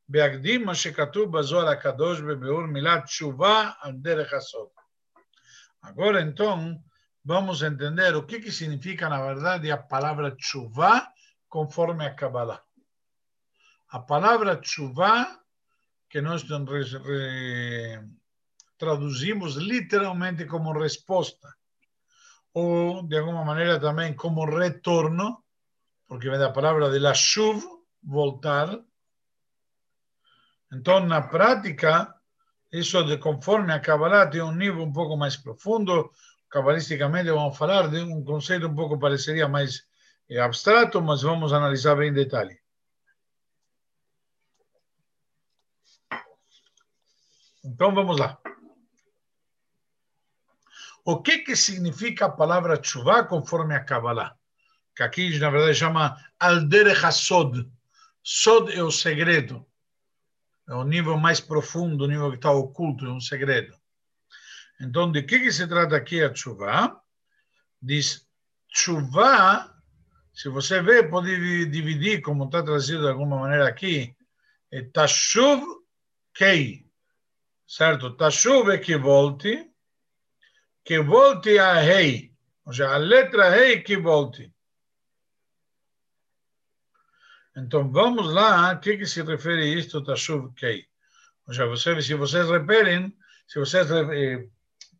בהקדים 0.08 0.64
מה 0.64 0.74
שכתוב 0.74 1.38
בזוהר 1.38 1.68
הקדוש 1.68 2.20
בביאור 2.20 2.66
מילת 2.66 3.04
תשובה 3.04 3.70
על 3.80 3.92
דרך 3.92 4.32
הסוד. 4.32 4.68
Agora, 5.82 6.20
então, 6.20 6.82
vamos 7.24 7.62
entender 7.62 8.16
o 8.16 8.24
que, 8.24 8.40
que 8.40 8.50
significa, 8.50 9.08
na 9.08 9.20
verdade, 9.22 9.70
a 9.70 9.76
palavra 9.76 10.34
chuva 10.36 11.06
conforme 11.48 12.04
a 12.04 12.14
Kabbalah. 12.14 12.60
A 13.90 14.00
palavra 14.00 14.60
chuva, 14.60 15.12
que 16.10 16.20
nós 16.20 16.42
traduzimos 18.81 19.51
literalmente 19.71 20.43
como 20.45 20.73
resposta, 20.73 21.47
ou 22.53 23.03
de 23.03 23.15
alguma 23.19 23.45
maneira 23.45 23.79
também 23.79 24.15
como 24.15 24.45
retorno, 24.45 25.27
porque 26.07 26.29
vem 26.29 26.39
da 26.39 26.51
palavra 26.57 26.89
de 26.89 26.99
la 26.99 27.13
chuv, 27.13 27.61
voltar, 28.01 28.67
então, 30.71 31.05
na 31.05 31.21
prática, 31.21 32.15
isso 32.71 33.03
de 33.03 33.17
conforme 33.17 33.73
a 33.73 33.79
Kabbalah 33.79 34.27
tem 34.27 34.41
um 34.41 34.55
nível 34.55 34.83
um 34.83 34.93
pouco 34.93 35.17
mais 35.17 35.35
profundo. 35.35 36.11
Cabalisticamente, 36.49 37.29
vamos 37.29 37.57
falar 37.57 37.89
de 37.89 38.01
um 38.01 38.23
conceito 38.23 38.67
um 38.67 38.75
pouco 38.75 38.97
pareceria 38.97 39.47
mais 39.47 39.85
eh, 40.29 40.39
abstrato, 40.39 41.01
mas 41.01 41.21
vamos 41.23 41.51
analisar 41.51 41.95
bem 41.95 42.09
em 42.09 42.13
detalhe. 42.13 42.57
Então, 47.63 47.93
vamos 47.93 48.17
lá. 48.17 48.39
O 51.03 51.21
que, 51.21 51.39
que 51.39 51.55
significa 51.55 52.25
a 52.25 52.31
palavra 52.31 52.81
chuva 52.81 53.23
conforme 53.23 53.75
a 53.75 53.83
Kabbalah? 53.83 54.35
Que 54.95 55.03
aqui, 55.03 55.39
na 55.39 55.49
verdade, 55.49 55.75
chama 55.75 56.17
Alderech 56.39 57.11
Sod. 57.11 57.67
Sod 58.23 58.71
é 58.71 58.83
o 58.83 58.91
segredo 58.91 59.65
é 60.71 60.73
o 60.73 60.85
nível 60.85 61.17
mais 61.17 61.41
profundo, 61.41 62.05
o 62.05 62.07
nível 62.07 62.29
que 62.29 62.37
está 62.37 62.49
oculto, 62.49 63.05
é 63.05 63.11
um 63.11 63.19
segredo. 63.19 63.75
Então, 64.79 65.11
de 65.11 65.21
que, 65.21 65.39
que 65.39 65.51
se 65.51 65.67
trata 65.67 65.97
aqui 65.97 66.23
a 66.23 66.33
chuva? 66.33 66.97
Diz, 67.81 68.25
chuva, 68.69 69.69
se 70.33 70.47
você 70.47 70.81
vê, 70.81 71.03
pode 71.03 71.65
dividir, 71.65 72.21
como 72.21 72.45
está 72.45 72.63
trazido 72.63 73.01
de 73.01 73.09
alguma 73.09 73.37
maneira 73.37 73.67
aqui, 73.67 74.15
é 74.71 74.81
tashuv 74.81 75.61
kei, 76.33 76.85
certo? 77.67 78.15
Tashuv 78.15 78.69
é 78.69 78.77
que 78.77 78.95
volte, 78.95 79.69
que 80.83 80.99
volte 80.99 81.59
a 81.59 81.73
rei, 81.73 82.33
ou 82.65 82.73
seja, 82.73 82.93
a 82.93 82.97
letra 82.97 83.49
rei 83.49 83.81
que 83.81 83.97
volte. 83.97 84.51
Então, 87.55 87.91
vamos 87.91 88.33
lá, 88.33 88.71
a 88.71 88.77
que, 88.77 88.97
que 88.97 89.05
se 89.05 89.21
refere 89.23 89.77
isto, 89.77 90.03
Tashuv 90.03 90.53
Kei? 90.55 90.87
Ou 91.45 91.53
seja, 91.53 91.67
você, 91.67 92.01
se 92.01 92.13
vocês 92.15 92.49
reparem, 92.49 93.15
se 93.47 93.59
vocês 93.59 93.91
eh, 93.91 94.47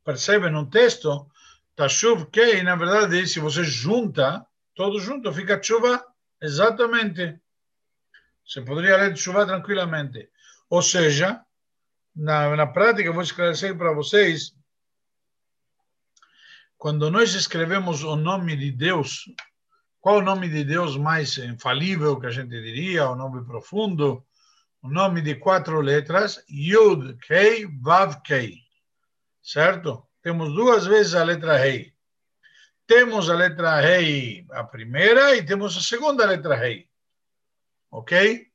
percebem 0.04 0.52
no 0.52 0.70
texto, 0.70 1.30
Tashuv 1.76 2.26
Kei, 2.30 2.62
na 2.62 2.76
verdade, 2.76 3.26
se 3.26 3.40
você 3.40 3.64
junta, 3.64 4.46
todo 4.76 5.00
junto, 5.00 5.32
fica 5.32 5.62
chuva 5.64 6.06
exatamente. 6.42 7.40
Você 8.46 8.62
poderia 8.62 8.98
ler 8.98 9.16
chuva 9.16 9.46
tranquilamente. 9.46 10.30
Ou 10.70 10.82
seja, 10.82 11.42
na, 12.14 12.54
na 12.56 12.68
prática, 12.68 13.14
vou 13.14 13.24
esclarecer 13.24 13.78
para 13.78 13.94
vocês, 13.94 14.54
quando 16.82 17.12
nós 17.12 17.36
escrevemos 17.36 18.04
o 18.04 18.16
nome 18.16 18.56
de 18.56 18.72
Deus 18.72 19.30
qual 20.00 20.18
o 20.18 20.22
nome 20.24 20.50
de 20.50 20.64
Deus 20.64 20.98
mais 20.98 21.38
infalível, 21.38 22.20
que 22.20 22.26
a 22.26 22.32
gente 22.32 22.50
diria, 22.50 23.08
o 23.08 23.16
nome 23.16 23.46
profundo? 23.46 24.26
O 24.82 24.90
nome 24.90 25.22
de 25.22 25.36
quatro 25.36 25.80
letras, 25.80 26.44
Yud, 26.50 27.20
Kei, 27.20 27.68
Vav, 27.80 28.20
Kei. 28.24 28.58
Certo? 29.44 30.08
Temos 30.24 30.56
duas 30.56 30.88
vezes 30.88 31.14
a 31.14 31.24
letra 31.24 31.56
Rei. 31.56 31.94
Temos 32.88 33.30
a 33.30 33.36
letra 33.36 33.80
Rei, 33.80 34.48
a 34.50 34.64
primeira, 34.64 35.36
e 35.36 35.46
temos 35.46 35.78
a 35.78 35.82
segunda 35.82 36.26
letra 36.26 36.56
Rei. 36.56 36.90
Ok? 37.92 38.48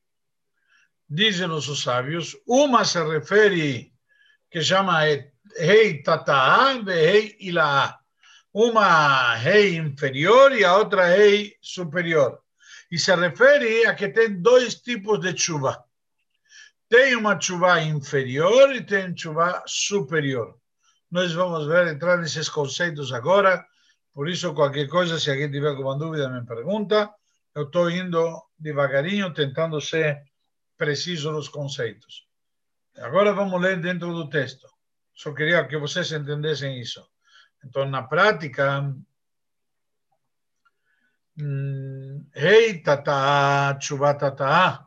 Dizem 1.09 1.49
os 1.49 1.81
sábios, 1.81 2.37
uma 2.45 2.85
se 2.85 3.01
refere, 3.05 3.93
que 4.51 4.61
chama 4.61 5.03
Rei 5.57 6.03
Tata'a 6.03 6.73
e 6.73 6.83
Rei 6.83 7.37
Ila'a 7.39 8.05
uma 8.59 9.35
rei 9.35 9.77
inferior 9.77 10.51
e 10.53 10.65
a 10.65 10.75
outra 10.79 11.05
rei 11.05 11.55
superior. 11.61 12.41
E 12.91 12.99
se 12.99 13.15
refere 13.15 13.85
a 13.85 13.95
que 13.95 14.09
tem 14.09 14.41
dois 14.41 14.77
tipos 14.77 15.21
de 15.21 15.37
chuva. 15.37 15.85
Tem 16.89 17.15
uma 17.17 17.39
chuva 17.39 17.83
inferior 17.83 18.75
e 18.75 18.81
tem 18.81 19.15
chuva 19.15 19.63
superior. 19.67 20.57
Nós 21.11 21.35
vamos 21.35 21.67
ver, 21.67 21.89
entrar 21.89 22.17
nesses 22.17 22.49
conceitos 22.49 23.13
agora. 23.13 23.63
Por 24.15 24.27
isso, 24.27 24.55
qualquer 24.55 24.89
coisa, 24.89 25.21
se 25.21 25.31
alguém 25.31 25.51
tiver 25.51 25.69
alguma 25.69 25.99
dúvida, 25.99 26.31
me 26.31 26.43
pergunta. 26.47 27.11
Eu 27.55 27.65
estou 27.65 27.91
indo 27.91 28.43
devagarinho, 28.59 29.35
tentando 29.35 29.79
ser 29.83 30.23
preciso 30.79 31.31
nos 31.31 31.51
conceitos. 31.51 32.27
Agora 32.97 33.35
vamos 33.35 33.61
ler 33.61 33.79
dentro 33.83 34.15
do 34.15 34.31
texto. 34.31 34.67
Só 35.15 35.35
queria 35.35 35.63
que 35.67 35.77
vocês 35.77 36.11
entendessem 36.11 36.81
isso. 36.81 37.07
Então, 37.67 37.85
na 37.85 38.01
prática, 38.01 38.95
rei 42.33 42.81
tata, 42.81 43.77
chuva 43.81 44.15
tata, 44.15 44.87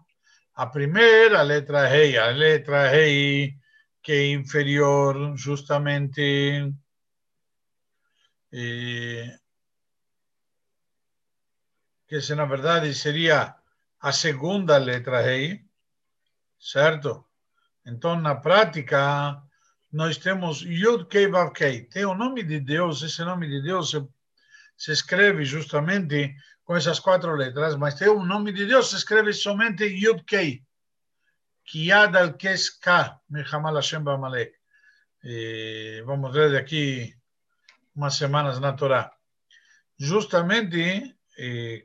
a 0.56 0.66
primeira 0.68 1.42
letra 1.42 1.86
rei, 1.88 2.18
a 2.18 2.28
letra 2.28 2.88
rei 2.88 3.60
que 4.02 4.32
inferior 4.32 5.36
justamente 5.36 6.74
eh, 8.54 9.38
que 12.08 12.22
se 12.22 12.34
na 12.34 12.46
verdade 12.46 12.94
seria 12.94 13.58
a 14.00 14.12
segunda 14.14 14.78
letra 14.78 15.20
rei, 15.20 15.66
certo? 16.58 17.28
Então, 17.86 18.16
na 18.16 18.36
prática, 18.36 19.44
nós 19.92 20.18
temos 20.18 20.62
Yud 20.62 21.06
Kei 21.06 21.28
Vav 21.28 21.52
Kei. 21.52 21.84
Tem 21.86 22.06
o 22.06 22.14
nome 22.14 22.44
de 22.44 22.60
Deus, 22.60 23.02
esse 23.02 23.24
nome 23.24 23.48
de 23.48 23.62
Deus 23.62 23.92
se, 23.92 24.08
se 24.78 24.92
escreve 24.92 25.44
justamente 25.44 26.36
com 26.64 26.76
essas 26.76 27.00
quatro 27.00 27.36
letras, 27.36 27.76
mas 27.76 27.96
tem 27.96 28.08
o 28.08 28.24
nome 28.24 28.52
de 28.52 28.66
Deus, 28.66 28.92
se 28.92 28.96
escreve 28.96 29.34
somente 29.34 29.86
Yud 29.86 30.24
Kei. 30.24 30.64
Kiyad 31.66 32.16
al 32.16 32.34
Kes 32.34 32.70
Ka, 32.70 33.20
Mechamal 33.30 33.76
Hashem 33.76 34.04
Ba'amalek. 34.04 34.54
Vamos 36.06 36.34
ver 36.34 36.52
daqui 36.52 37.14
umas 37.96 38.16
semanas 38.16 38.60
na 38.60 38.74
Torá. 38.74 39.12
Justamente 39.98 41.16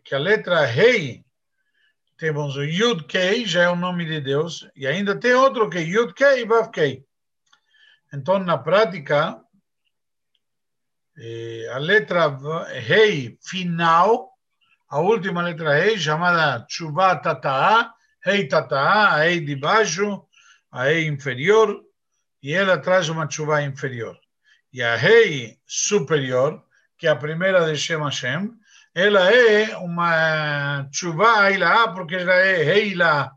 que 0.04 0.14
a 0.14 0.18
letra 0.18 0.64
Rei, 0.66 1.24
temos 2.16 2.56
o 2.56 2.62
Yud 2.62 3.04
Kei, 3.04 3.44
já 3.44 3.64
é 3.64 3.68
o 3.68 3.76
nome 3.76 4.04
de 4.04 4.20
Deus, 4.20 4.68
e 4.76 4.86
ainda 4.86 5.18
tem 5.18 5.34
outro 5.34 5.68
que 5.68 5.80
Yud 5.80 6.14
Kei 6.14 6.44
Vav 6.46 6.70
Kei. 6.70 7.04
Então, 8.14 8.38
na 8.38 8.56
prática, 8.56 9.40
eh, 11.18 11.68
a 11.72 11.78
letra 11.78 12.28
rei 12.78 13.36
final, 13.42 14.30
a 14.88 15.00
última 15.00 15.42
letra 15.42 15.74
rei, 15.74 15.98
chamada 15.98 16.64
chuva 16.68 17.16
tata'a, 17.16 17.92
rei 18.24 18.46
tata'a, 18.46 19.14
a 19.14 19.16
rei 19.24 19.40
de 19.40 19.56
baixo, 19.56 20.24
a 20.70 20.84
rei 20.84 21.08
inferior, 21.08 21.82
e 22.40 22.52
ela 22.52 22.78
traz 22.78 23.08
uma 23.08 23.28
chuva 23.28 23.62
inferior. 23.62 24.16
E 24.72 24.80
a 24.80 24.94
rei 24.94 25.58
superior, 25.66 26.64
que 26.96 27.08
é 27.08 27.10
a 27.10 27.16
primeira 27.16 27.66
de 27.66 27.76
Shem 27.76 27.98
Hashem, 27.98 28.48
ela 28.94 29.28
é 29.28 29.76
uma 29.78 30.88
chuva 30.92 31.50
ilá, 31.50 31.88
porque 31.88 32.14
ela 32.14 32.34
é 32.34 32.62
rei 32.62 32.92
ilá, 32.92 33.32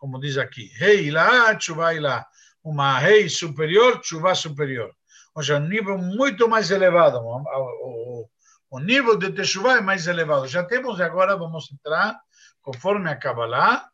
como 0.00 0.18
diz 0.18 0.36
aqui. 0.36 0.68
Rei 0.74 1.06
ilá, 1.06 1.56
chuva 1.60 1.94
ilá 1.94 2.26
uma 2.66 2.98
rei 2.98 3.28
superior, 3.28 4.00
chuva 4.02 4.34
superior. 4.34 4.92
Ou 5.32 5.42
seja, 5.42 5.58
um 5.58 5.68
nível 5.68 5.96
muito 5.96 6.48
mais 6.48 6.72
elevado. 6.72 7.18
O, 7.18 8.28
o, 8.68 8.80
nível 8.80 9.16
de 9.16 9.30
Teshuvah 9.30 9.78
é 9.78 9.80
mais 9.80 10.08
elevado. 10.08 10.48
Já 10.48 10.64
temos 10.64 11.00
agora, 11.00 11.36
vamos 11.36 11.70
entrar 11.70 12.18
conforme 12.60 13.08
a 13.08 13.14
Kabbalah, 13.14 13.88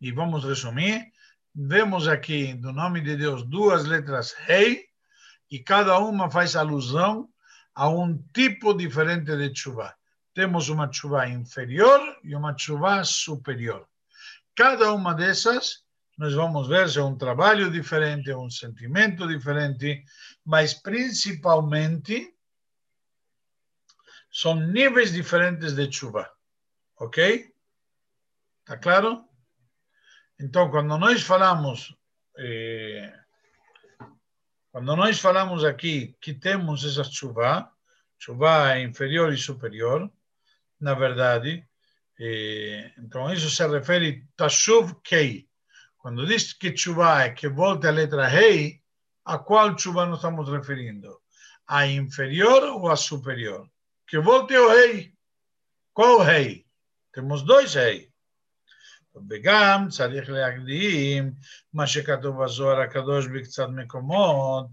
e 0.00 0.10
vamos 0.10 0.44
resumir, 0.44 1.04
vemos 1.54 2.08
aqui, 2.08 2.54
do 2.54 2.72
nome 2.72 3.02
de 3.02 3.16
Deus, 3.16 3.42
duas 3.42 3.84
letras 3.84 4.32
Rei, 4.32 4.86
e 5.50 5.58
cada 5.58 5.98
uma 5.98 6.30
faz 6.30 6.56
alusão 6.56 7.28
a 7.74 7.86
um 7.90 8.16
tipo 8.32 8.72
diferente 8.72 9.36
de 9.36 9.54
chuva. 9.54 9.94
Temos 10.32 10.70
uma 10.70 10.90
chuva 10.90 11.28
inferior 11.28 12.00
e 12.24 12.34
uma 12.34 12.56
chuva 12.56 13.04
superior. 13.04 13.86
Cada 14.54 14.92
uma 14.94 15.12
dessas, 15.12 15.85
nós 16.16 16.32
vamos 16.32 16.68
ver 16.68 16.88
se 16.88 16.98
é 16.98 17.02
um 17.02 17.16
trabalho 17.16 17.70
diferente, 17.70 18.32
um 18.32 18.50
sentimento 18.50 19.26
diferente, 19.28 20.02
mas 20.44 20.72
principalmente 20.74 22.34
são 24.32 24.54
níveis 24.54 25.12
diferentes 25.12 25.74
de 25.74 25.90
chuva. 25.90 26.30
Ok? 26.98 27.52
Está 28.60 28.76
claro? 28.78 29.24
Então, 30.38 30.70
quando 30.70 30.96
nós 30.98 31.22
falamos, 31.22 31.94
eh, 32.36 33.12
quando 34.70 34.94
nós 34.96 35.18
falamos 35.18 35.64
aqui 35.64 36.16
que 36.20 36.34
temos 36.34 36.84
essa 36.84 37.04
chuva, 37.04 37.70
chuva 38.18 38.78
inferior 38.78 39.32
e 39.32 39.38
superior, 39.38 40.10
na 40.80 40.94
verdade, 40.94 41.66
eh, 42.18 42.92
então 42.98 43.32
isso 43.32 43.48
se 43.48 43.66
refere 43.66 44.26
a 44.34 44.36
Tashuv 44.36 44.94
Kei. 45.02 45.48
Quando 46.05 46.25
diz 46.25 46.53
que 46.53 46.75
chuva 46.75 47.23
é 47.23 47.29
que 47.29 47.47
volta 47.47 47.87
a 47.87 47.91
letra 47.91 48.27
Rei, 48.27 48.81
a 49.25 49.37
qual 49.37 49.77
chuva 49.77 50.05
nos 50.05 50.17
estamos 50.17 50.49
referindo? 50.49 51.21
A 51.67 51.85
inferior 51.85 52.63
ou 52.63 52.89
a 52.89 52.95
superior? 52.95 53.69
Que 54.07 54.17
volte 54.17 54.57
o 54.57 54.67
rei. 54.67 55.13
Qual 55.93 56.19
rei? 56.19 56.65
Temos 57.13 57.43
dois 57.43 57.75
reis. 57.75 58.11
וגם 59.29 59.87
צריך 59.89 60.29
להקדים 60.29 61.31
מה 61.73 61.87
שכתוב 61.87 62.43
בזוהר 62.43 62.81
הקדוש 62.81 63.27
בקצת 63.27 63.67
מקומות. 63.69 64.67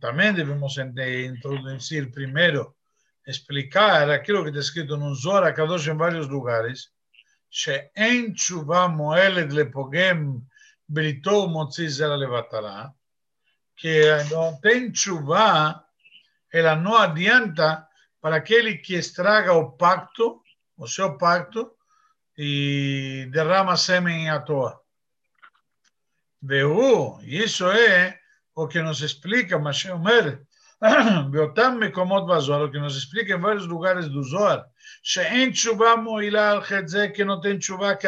Também 0.00 0.34
devemos 0.34 0.76
introduzir 0.76 2.10
primeiro, 2.10 2.74
explicar 3.26 4.10
aquilo 4.10 4.42
que 4.42 4.50
está 4.50 4.60
escrito 4.60 4.98
no 4.98 5.14
Zohar 5.14 5.44
Akadosh 5.44 5.88
em 5.88 5.96
vários 5.96 6.28
lugares, 6.28 6.90
שאין 7.50 8.32
תשובה 8.32 8.86
מועלת 8.86 9.52
לפוגם 9.52 10.38
בריתו 10.88 11.30
ומוציא 11.30 11.88
זרע 11.88 12.16
לבטלה, 12.16 12.86
que 13.76 14.24
não 14.30 14.60
tem 14.60 14.94
chuva, 14.94 15.82
ela 16.52 16.76
não 16.76 16.96
adianta 16.96 17.86
para 18.20 18.36
aquele 18.36 18.78
que 18.78 18.94
estraga 18.94 19.52
o 19.52 19.72
pacto, 19.72 20.40
o 20.76 20.86
seu 20.86 21.18
pacto, 21.18 21.72
e 22.38 23.28
derrama 23.32 23.76
sêmen 23.76 24.30
à 24.30 24.40
toa. 24.40 24.80
Veu, 26.42 27.18
isso 27.22 27.70
é 27.70 28.18
o 28.54 28.68
que 28.68 28.80
nos 28.82 29.02
explica 29.02 29.58
Mashiach 29.58 29.94
Omer, 29.94 30.44
באותם 31.30 31.78
מקומות 31.80 32.26
בזוהר, 32.26 32.64
o 32.64 32.70
que 32.70 32.78
nos 32.78 32.96
explica 32.96 33.34
em 33.34 33.40
vários 33.40 33.66
lugares 33.66 34.08
do 34.08 34.22
Zohar, 34.22 34.64
שאין 35.02 35.50
תשובה 35.50 35.96
מועילה 35.96 36.50
על 36.50 36.62
חטא 36.62 36.86
זה, 36.86 37.08
que 37.14 37.24
não 37.24 37.40
tem 37.40 37.60
chuva 37.60 37.96
que 37.96 38.06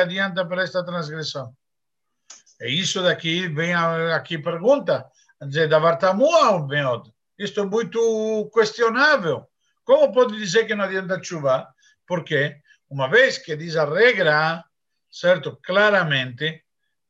É 2.62 2.70
isso 2.70 3.02
daqui, 3.02 3.48
vem 3.48 3.74
aqui 3.74 4.38
pergunta, 4.38 5.06
dizer, 5.42 5.68
da 5.68 5.80
Vartamua 5.80 6.52
ou 6.52 6.68
Beod? 6.68 7.12
Isto 7.38 7.62
é 7.62 7.66
muito 7.66 8.50
questionável. 8.54 9.48
Como 9.84 10.14
pode 10.14 10.38
dizer 10.38 10.66
que 10.66 10.76
não 10.76 10.86
adianta 10.86 11.22
chuva? 11.22 11.68
Por 12.08 12.24
quê? 12.24 12.62
uma 12.92 13.08
vez 13.08 13.38
que 13.38 13.56
diz 13.56 13.78
a 13.78 13.86
regra, 13.86 14.66
certo, 15.10 15.58
claramente, 15.64 16.66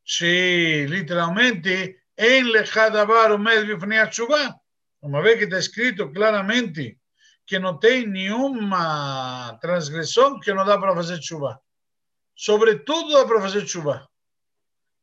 se 0.06 0.86
literalmente 0.88 1.98
em 2.16 2.44
lechadavar 2.44 3.32
o 3.32 3.40
meio 3.40 3.66
de 3.66 4.16
chuva, 4.16 4.56
uma 5.02 5.24
vez 5.24 5.40
que 5.40 5.46
está 5.46 5.58
escrito 5.58 6.14
claramente 6.14 7.00
que 7.48 7.58
não 7.58 7.80
tem 7.80 8.06
nenhuma 8.08 9.58
transgressão 9.60 10.40
que 10.40 10.54
não 10.54 10.64
dá 10.64 10.78
para 10.78 10.94
fazer 10.94 11.20
chuva. 11.22 11.60
Sobretudo 12.36 13.14
dá 13.14 13.26
para 13.26 13.42
fazer 13.42 13.68
chuva. 13.68 14.08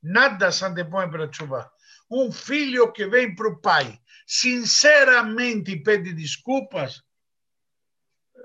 Nada 0.03 0.53
se 0.53 0.65
antepõe 0.65 1.11
para 1.11 1.33
chuva. 1.33 1.71
Um 2.11 2.33
filho 2.33 2.93
que 2.93 3.07
vem 3.07 3.35
para 3.35 3.49
o 3.49 3.61
pai, 3.61 4.01
sinceramente 4.27 5.77
pede 5.77 6.13
desculpas, 6.13 7.03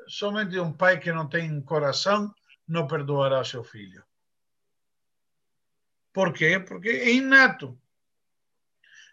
somente 0.08 0.60
um 0.60 0.74
pai 0.74 1.00
que 1.00 1.12
não 1.12 1.28
tem 1.30 1.62
coração 1.62 2.34
não 2.68 2.88
perdoará 2.88 3.44
seu 3.44 3.64
filho. 3.64 4.04
Por 6.12 6.34
quê? 6.34 6.60
Porque 6.60 6.90
é 6.90 7.14
inato. 7.14 7.80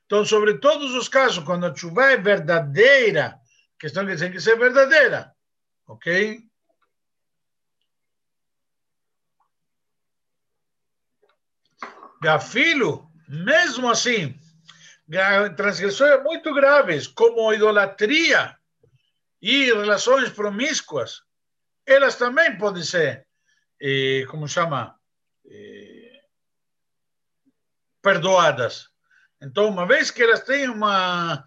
Então, 0.06 0.24
sobre 0.24 0.58
todos 0.58 0.92
os 0.94 1.08
casos, 1.08 1.44
quando 1.44 1.66
a 1.66 1.74
chuva 1.74 2.12
é 2.12 2.16
verdadeira, 2.16 3.40
questão 3.78 4.02
é 4.02 4.12
que 4.12 4.20
tem 4.20 4.32
que 4.32 4.40
ser 4.40 4.58
verdadeira. 4.58 5.34
Ok? 5.86 6.49
Gafilo, 12.22 13.10
mesmo 13.28 13.90
assim, 13.90 14.38
transgressões 15.56 16.22
muito 16.22 16.52
graves, 16.52 17.06
como 17.06 17.52
idolatria, 17.52 18.56
e 19.42 19.72
relações 19.72 20.30
promíscuas, 20.30 21.22
elas 21.86 22.16
também 22.16 22.58
podem 22.58 22.82
ser, 22.82 23.26
eh, 23.80 24.24
como 24.28 24.46
chama, 24.46 24.98
eh, 25.46 26.20
perdoadas. 28.02 28.90
Então, 29.40 29.68
uma 29.68 29.86
vez 29.86 30.10
que 30.10 30.22
elas 30.22 30.44
têm 30.44 30.68
uma, 30.68 31.42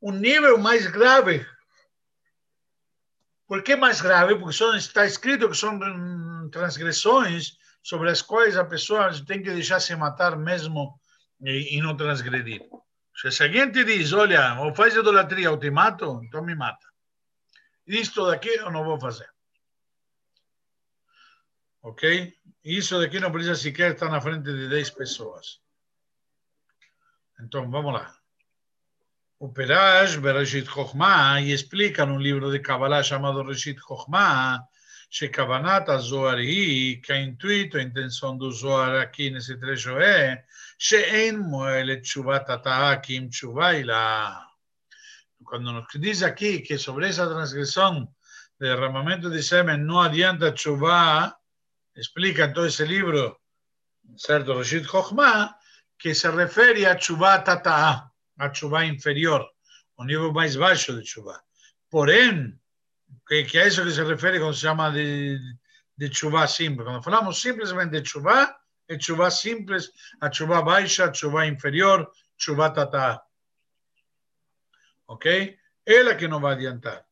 um 0.00 0.10
nível 0.10 0.56
mais 0.56 0.86
grave, 0.86 1.46
por 3.46 3.62
que 3.62 3.76
mais 3.76 4.00
grave? 4.00 4.34
Porque 4.36 4.56
são, 4.56 4.74
está 4.74 5.04
escrito 5.04 5.50
que 5.50 5.56
são 5.56 5.78
transgressões 6.50 7.58
sobre 7.82 8.10
as 8.10 8.22
quais 8.22 8.56
a 8.56 8.64
pessoa 8.64 9.10
tem 9.24 9.42
que 9.42 9.50
deixar 9.50 9.80
se 9.80 9.94
matar 9.96 10.36
mesmo 10.36 10.98
e, 11.40 11.76
e 11.76 11.80
não 11.82 11.96
transgredir. 11.96 12.62
Se 13.30 13.42
alguém 13.42 13.70
te 13.70 13.84
diz, 13.84 14.12
olha, 14.12 14.60
ou 14.60 14.74
faz 14.74 14.94
idolatria 14.94 15.50
ou 15.50 15.58
te 15.58 15.70
mato, 15.70 16.20
então 16.24 16.42
me 16.44 16.54
mata 16.54 16.92
isto 17.86 18.26
daqui 18.26 18.48
eu 18.48 18.70
não 18.70 18.84
vou 18.84 18.98
fazer. 18.98 19.28
Ok? 21.82 22.32
Isso 22.64 22.98
daqui 22.98 23.18
não 23.18 23.32
precisa 23.32 23.56
sequer 23.56 23.92
estar 23.92 24.08
na 24.08 24.20
frente 24.20 24.44
de 24.44 24.68
10 24.68 24.90
pessoas. 24.90 25.60
Então, 27.40 27.68
vamos 27.70 27.92
lá. 27.92 28.16
O 29.38 29.52
Perash, 29.52 30.16
Bereshit 30.16 30.68
Chokhmah, 30.68 31.40
e 31.40 31.50
explica 31.50 32.06
num 32.06 32.20
livro 32.20 32.52
de 32.52 32.60
Kabbalah 32.60 33.02
chamado 33.02 33.42
Reshit 33.42 33.80
Chokhmah, 33.80 34.64
Shekavanat 35.12 35.88
Zoari, 35.98 36.98
que 37.02 37.14
intuito, 37.14 37.76
a 37.76 37.82
intenção 37.82 38.34
do 38.34 38.50
Zoar 38.50 38.98
aqui 38.98 39.28
nesse 39.28 39.58
trecho 39.58 39.98
é 39.98 40.42
She'en 40.78 41.36
Moelet 41.36 42.00
Tshuvat 42.00 42.50
Atahakim 42.50 43.28
Tshuvaila. 43.28 44.40
Quando 45.44 45.70
nos 45.70 45.84
diz 46.00 46.22
aqui 46.22 46.60
que 46.60 46.78
sobre 46.78 47.08
essa 47.08 47.28
transgressão 47.28 48.06
de 48.58 48.66
derramamento 48.66 49.28
de 49.28 49.42
semen 49.42 49.76
não 49.76 50.00
adianta 50.00 50.56
chuvá, 50.56 51.36
explica 51.94 52.50
todo 52.50 52.68
esse 52.68 52.86
livro, 52.86 53.38
certo, 54.16 54.54
Roshid 54.54 54.86
Chokhmah, 54.86 55.54
que 55.98 56.14
se 56.14 56.30
refere 56.30 56.86
a 56.86 56.98
chuvá 56.98 57.38
Tata'a, 57.38 58.10
a 58.38 58.54
chuvá 58.54 58.86
inferior, 58.86 59.46
o 59.98 60.04
nível 60.04 60.32
mais 60.32 60.56
baixo 60.56 60.96
de 60.96 61.02
Tshuva. 61.02 61.38
Porém, 61.90 62.58
que, 63.26 63.44
que 63.44 63.58
é 63.58 63.68
isso 63.68 63.82
que 63.82 63.90
se 63.90 64.02
refere 64.02 64.38
quando 64.38 64.54
se 64.54 64.60
chama 64.60 64.90
de, 64.90 65.38
de 65.96 66.12
chuva 66.12 66.46
simples. 66.46 66.86
Quando 66.86 67.02
falamos 67.02 67.40
simplesmente 67.40 68.00
de 68.00 68.08
chuva, 68.08 68.54
é 68.88 68.98
chuva 68.98 69.30
simples, 69.30 69.90
a 70.20 70.30
chuva 70.32 70.62
baixa, 70.62 71.08
a 71.08 71.14
chuva 71.14 71.46
inferior, 71.46 72.10
chuva 72.36 72.70
tata'a 72.70 73.22
ok? 75.12 75.56
Ela 75.84 76.14
que 76.14 76.28
não 76.28 76.40
vai 76.40 76.54
adiantar. 76.54 77.04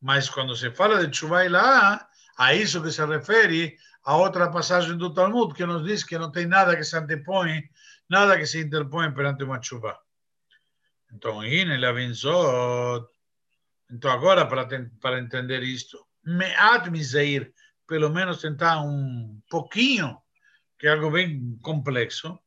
Mas 0.00 0.28
quando 0.28 0.56
se 0.56 0.70
fala 0.70 1.06
de 1.06 1.16
chuva 1.16 1.48
lá, 1.48 2.08
a 2.36 2.54
isso 2.54 2.82
que 2.82 2.90
se 2.90 3.04
refere 3.04 3.76
a 4.04 4.16
outra 4.16 4.50
passagem 4.50 4.96
do 4.96 5.12
Talmud, 5.12 5.54
que 5.54 5.64
nos 5.64 5.84
diz 5.84 6.04
que 6.04 6.18
não 6.18 6.30
tem 6.30 6.46
nada 6.46 6.76
que 6.76 6.84
se 6.84 6.96
antepõe, 6.96 7.62
nada 8.08 8.36
que 8.36 8.46
se 8.46 8.60
interpõe 8.60 9.12
perante 9.12 9.44
uma 9.44 9.62
chuva. 9.62 9.98
Então, 11.12 11.42
ele 11.44 11.86
avançou. 11.86 13.08
Então, 13.91 14.11
agora, 14.11 14.45
para, 14.45 14.67
para 15.01 15.19
entender 15.19 15.63
isto, 15.63 15.97
meat 16.23 16.89
miseir, 16.89 17.51
pelo 17.87 18.09
menos 18.09 18.41
tentar 18.41 18.81
um 18.81 19.41
pouquinho, 19.49 20.17
que 20.77 20.87
é 20.87 20.91
algo 20.91 21.11
bem 21.11 21.57
complexo, 21.61 22.39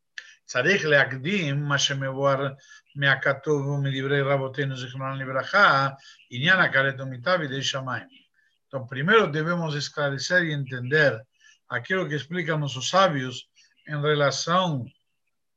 צריך 0.44 0.84
להקדים 0.84 1.64
מה 1.64 1.78
שמבואר 1.78 2.52
מהכתוב 2.96 3.66
ומדברי 3.66 4.20
רבותינו 4.20 4.76
זיכרונם 4.76 5.20
לברכה, 5.20 5.88
עניין 6.30 6.60
הקלט 6.60 7.00
ומיטה 7.00 7.38
בידי 7.38 7.62
שמיים. 7.62 8.22
Então, 8.68 8.86
primeiro 8.86 9.26
devemos 9.30 9.74
esclarecer 9.74 10.44
e 10.44 10.52
entender 10.52 11.20
aquilo 11.68 12.08
que 12.08 12.14
explicam 12.14 12.58
nossos 12.58 12.88
sábios 12.88 13.48
em 13.86 14.00
relação 14.00 14.86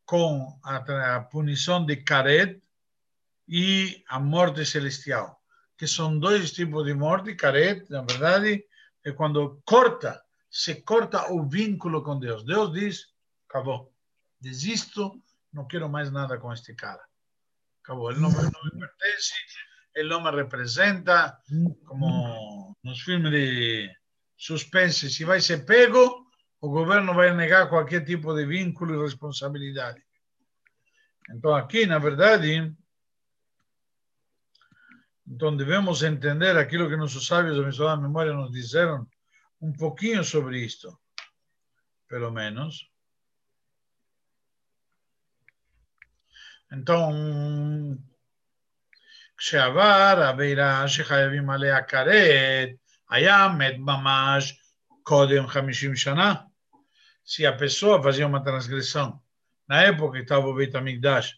com 0.05 0.59
a, 0.63 1.15
a 1.15 1.21
punição 1.21 1.85
de 1.85 1.95
Karet 1.97 2.61
e 3.47 4.03
a 4.09 4.19
morte 4.19 4.65
celestial, 4.65 5.38
que 5.80 5.86
são 5.86 6.18
dois 6.18 6.52
tipos 6.52 6.84
de 6.84 6.92
morte. 6.92 7.34
Karet, 7.34 7.88
na 7.88 8.02
verdade, 8.02 8.62
é 9.02 9.12
quando 9.12 9.62
corta, 9.64 10.22
se 10.50 10.82
corta 10.82 11.32
o 11.32 11.48
vínculo 11.48 12.02
com 12.02 12.18
Deus. 12.18 12.44
Deus 12.44 12.70
diz: 12.70 13.06
acabou, 13.48 13.90
desisto, 14.38 15.10
não 15.50 15.66
quero 15.66 15.88
mais 15.88 16.12
nada 16.12 16.36
com 16.36 16.52
este 16.52 16.74
cara. 16.74 17.02
Acabou, 17.82 18.10
ele 18.10 18.20
não, 18.20 18.30
não 18.30 18.64
me 18.64 18.78
pertence, 18.78 19.32
ele 19.96 20.10
não 20.10 20.22
me 20.22 20.30
representa, 20.30 21.34
como 21.86 22.76
nos 22.84 23.00
filmes 23.00 23.32
de 23.32 23.90
suspense, 24.36 25.10
se 25.10 25.24
vai 25.24 25.40
ser 25.40 25.64
pego, 25.64 26.26
o 26.60 26.68
governo 26.68 27.14
vai 27.14 27.34
negar 27.34 27.70
qualquer 27.70 28.04
tipo 28.04 28.34
de 28.34 28.44
vínculo 28.44 28.94
e 28.94 29.02
responsabilidade. 29.02 30.02
Então, 31.30 31.54
aqui, 31.54 31.86
na 31.86 31.98
verdade, 31.98 32.70
então 35.29 35.55
devemos 35.55 36.03
entender 36.03 36.55
aquilo 36.57 36.87
que 36.87 36.95
nossos 36.95 37.25
sábios 37.25 37.57
da 37.57 37.63
missão 37.63 37.85
da 37.85 37.97
memória 37.97 38.33
nos 38.33 38.51
disseram 38.51 39.07
um 39.59 39.73
pouquinho 39.73 40.23
sobre 40.23 40.63
isto, 40.63 40.97
pelo 42.07 42.31
menos. 42.31 42.89
Então, 46.71 47.97
כשעבר 49.37 50.23
עבירה 50.29 50.87
שחייבים 50.87 51.49
עליה 51.49 51.83
כרת, 51.83 52.69
היה 53.09 53.47
מת 53.57 53.75
ממש 53.77 54.59
קודם 55.03 55.47
50 55.47 55.95
שנה. 55.95 56.33
Se 57.27 57.43
a 57.45 57.53
pessoa 57.53 58.03
fazia 58.03 58.27
uma 58.27 58.43
transgressão, 58.43 59.19
na 59.67 59.81
época 59.81 60.17
que 60.17 60.23
estava 60.23 60.45
o 60.47 60.53
Beit 60.53 60.75
HaMikdash, 60.77 61.33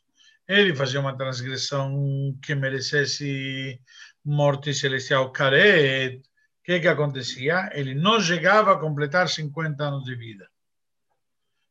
ele 0.48 0.74
fazia 0.74 1.00
uma 1.00 1.16
transgressão 1.16 2.36
que 2.42 2.54
merecesse 2.54 3.80
morte 4.24 4.74
celestial 4.74 5.30
caret, 5.30 6.18
o 6.18 6.64
que, 6.64 6.80
que 6.80 6.88
acontecia? 6.88 7.70
Ele 7.72 7.94
não 7.94 8.20
chegava 8.20 8.72
a 8.72 8.78
completar 8.78 9.28
50 9.28 9.82
anos 9.82 10.04
de 10.04 10.14
vida. 10.14 10.48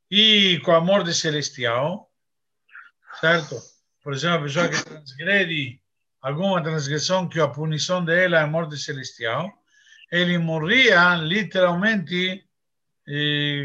E 0.09 0.59
com 0.65 0.73
a 0.73 0.81
morte 0.81 1.13
celestial, 1.13 2.11
certo? 3.19 3.55
Por 4.03 4.13
exemplo, 4.13 4.39
a 4.39 4.41
pessoa 4.43 4.67
que 4.67 4.83
transgrede 4.83 5.81
alguma 6.21 6.61
transgressão 6.61 7.29
que 7.29 7.39
a 7.39 7.47
punição 7.47 8.03
dela 8.03 8.37
é 8.39 8.41
a 8.41 8.47
morte 8.47 8.77
celestial, 8.77 9.49
ele 10.11 10.37
morria 10.37 11.15
literalmente, 11.15 12.45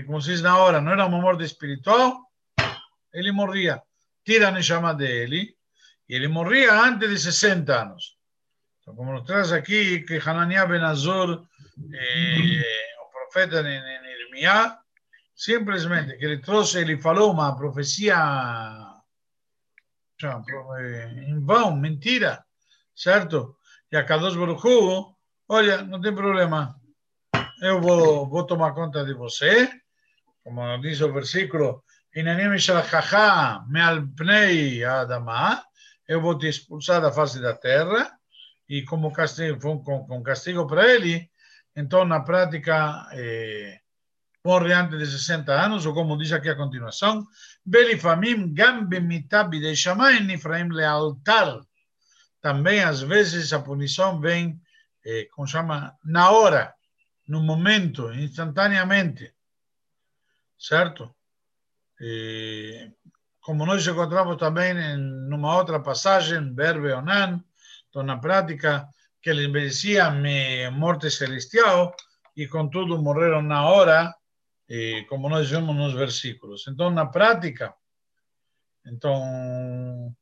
como 0.07 0.23
se 0.23 0.31
diz 0.31 0.43
na 0.43 0.57
hora, 0.57 0.81
não 0.81 0.93
era 0.93 1.07
uma 1.07 1.21
morte 1.21 1.43
espiritual, 1.43 2.23
ele 3.13 3.33
morria. 3.33 3.83
Tira 4.27 4.51
Neshama 4.51 4.93
dele, 4.93 5.55
e 6.09 6.17
ele 6.17 6.27
morria 6.27 6.75
antes 6.75 7.09
de 7.09 7.19
60 7.19 7.83
anos. 7.83 8.19
Então, 8.81 8.97
como 8.97 9.13
nos 9.13 9.25
traz 9.25 9.53
aqui 9.53 10.01
que 10.01 10.19
Hananiah 10.19 10.67
Ben 10.67 10.83
Azor, 10.83 11.47
eh, 11.93 12.85
o 13.05 13.11
profeta 13.13 13.63
Nehemiah, 13.63 14.77
simplesmente 15.33 16.17
que 16.17 16.25
ele 16.25 16.39
trouxe, 16.39 16.79
ele 16.79 16.99
falou 16.99 17.31
uma 17.31 17.57
profecia 17.57 18.17
em 21.29 21.45
vão, 21.45 21.77
mentira, 21.77 22.45
certo? 22.97 23.57
E 23.93 23.97
a 23.97 24.05
Kadosh 24.05 24.35
Baruch 24.35 24.67
olha, 25.49 25.83
não 25.83 26.01
tem 26.01 26.13
problema, 26.13 26.75
eu 27.63 27.81
vou, 27.81 28.29
vou 28.29 28.45
tomar 28.45 28.75
conta 28.75 29.05
de 29.05 29.15
você, 29.15 29.71
como 30.43 30.79
diz 30.79 31.01
o 31.01 31.13
versículo, 31.13 31.85
Inanim 32.17 32.59
Shalachachá 32.59 33.63
Meal 33.69 34.09
Pnei 34.17 34.83
Adama, 34.83 35.63
eu 36.09 36.19
vou 36.19 36.39
te 36.39 36.49
expulsar 36.49 37.03
da 37.03 37.13
face 37.13 37.39
da 37.43 37.53
terra, 37.53 38.11
e 38.67 38.83
como 38.85 39.13
castigo, 39.13 39.61
com, 39.61 40.07
com 40.07 40.23
castigo 40.23 40.67
para 40.67 40.89
ele, 40.89 41.31
então 41.77 42.07
na 42.07 42.21
prática 42.21 43.07
morre 44.43 44.73
antes 44.73 44.99
de 44.99 45.07
60 45.07 45.53
anos, 45.53 45.85
ou 45.85 45.93
como 45.93 46.17
diz 46.17 46.33
aqui 46.33 46.49
a 46.49 46.57
continuação, 46.57 47.27
Belifamim 47.63 48.55
Gambe 48.55 48.99
Mitabi 48.99 49.61
de 49.61 49.77
Shamayim 49.77 50.21
Nifraim 50.21 50.71
Lealtar. 50.71 51.61
Também 52.41 52.83
às 52.83 53.03
vezes 53.03 53.53
a 53.53 53.61
punição 53.61 54.19
vem, 54.19 54.59
como 55.33 55.47
chama, 55.47 55.95
na 56.03 56.31
hora, 56.31 56.75
no 57.29 57.43
momento, 57.43 58.11
instantaneamente. 58.15 59.35
Certo? 60.59 61.16
E, 62.00 62.92
como 63.40 63.66
nós 63.66 63.86
encontramos 63.86 64.38
também 64.38 64.72
em 64.72 65.34
uma 65.34 65.56
outra 65.58 65.80
passagem, 65.80 66.54
Berbe 66.54 66.92
Onan, 66.92 67.44
então 67.90 68.04
na 68.04 68.18
prática, 68.18 68.88
que 69.22 69.30
eles 69.30 69.50
mereciam 69.50 70.24
morte 70.72 71.10
celestial 71.12 71.96
e 72.36 72.48
contudo 72.48 73.02
morreram 73.02 73.42
na 73.42 73.66
hora, 73.66 74.14
e, 74.70 75.06
como 75.10 75.30
nós 75.30 75.50
vemos 75.50 75.76
nos 75.76 75.94
versículos. 75.94 76.66
Então, 76.68 76.90
na 76.90 77.06
prática, 77.06 77.74
então, 78.86 80.16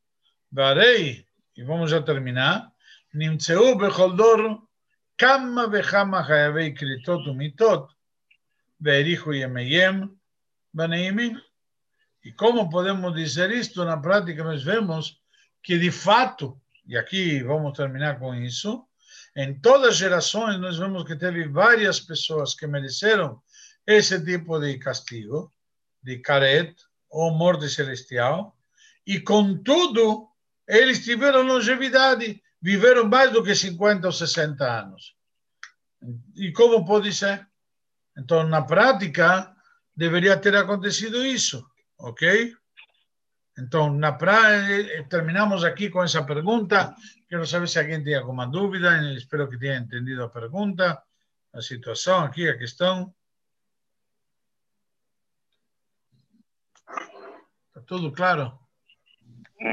darei, 0.51 1.25
e 1.55 1.63
vamos 1.63 1.91
já 1.91 2.01
terminar, 2.01 2.71
נמצאו 3.13 3.77
בכל 3.77 4.15
דור 4.15 4.61
כמה 5.17 5.65
וכמה 5.73 6.23
חייבי 6.23 6.75
כריתות 6.75 7.27
ומיתות, 7.27 7.93
והאריכו 8.81 9.33
ימיהם 9.33 10.07
בנעימים. 10.73 11.37
e 12.24 12.32
como 12.32 12.70
podemos 12.70 13.14
dizer 13.14 13.50
isto? 13.50 13.84
Na 13.84 13.98
prática, 13.98 14.42
nós 14.42 14.62
vemos 14.62 15.20
que, 15.62 15.78
de 15.78 15.90
fato, 15.90 16.58
e 16.86 16.96
aqui 16.96 17.42
vamos 17.42 17.76
terminar 17.76 18.18
com 18.18 18.34
isso, 18.34 18.86
em 19.36 19.58
todas 19.60 19.90
as 19.90 19.96
gerações 19.96 20.58
nós 20.58 20.78
vemos 20.78 21.04
que 21.04 21.16
teve 21.16 21.48
várias 21.48 22.00
pessoas 22.00 22.54
que 22.54 22.66
mereceram 22.66 23.42
esse 23.86 24.22
tipo 24.24 24.58
de 24.58 24.78
castigo, 24.78 25.52
de 26.02 26.18
caret 26.18 26.74
ou 27.10 27.32
morte 27.32 27.68
celestial, 27.68 28.56
e 29.06 29.20
contudo, 29.20 30.28
eles 30.66 31.04
tiveram 31.04 31.42
longevidade, 31.42 32.42
viveram 32.60 33.06
mais 33.06 33.30
do 33.32 33.42
que 33.42 33.54
50 33.54 34.06
ou 34.06 34.12
60 34.12 34.64
anos. 34.64 35.14
E 36.36 36.52
como 36.52 36.84
pode 36.84 37.12
ser? 37.12 37.46
Então, 38.16 38.44
na 38.44 38.62
prática, 38.62 39.54
deveria 39.94 40.36
ter 40.36 40.56
acontecido 40.56 41.24
isso, 41.24 41.66
ok? 42.04 42.54
Então, 43.58 43.92
na 43.92 44.12
praia, 44.12 45.06
terminamos 45.08 45.64
aqui 45.64 45.88
com 45.88 46.02
essa 46.02 46.22
pergunta. 46.24 46.94
Quero 47.28 47.46
saber 47.46 47.68
se 47.68 47.78
alguém 47.78 48.02
tem 48.02 48.14
alguma 48.14 48.46
dúvida. 48.46 49.00
Espero 49.14 49.48
que 49.48 49.58
tenha 49.58 49.78
entendido 49.78 50.22
a 50.24 50.28
pergunta, 50.28 51.02
a 51.52 51.62
situação 51.62 52.24
aqui, 52.24 52.48
a 52.48 52.58
questão. 52.58 53.14
Está 57.68 57.80
tudo 57.86 58.12
claro? 58.12 58.63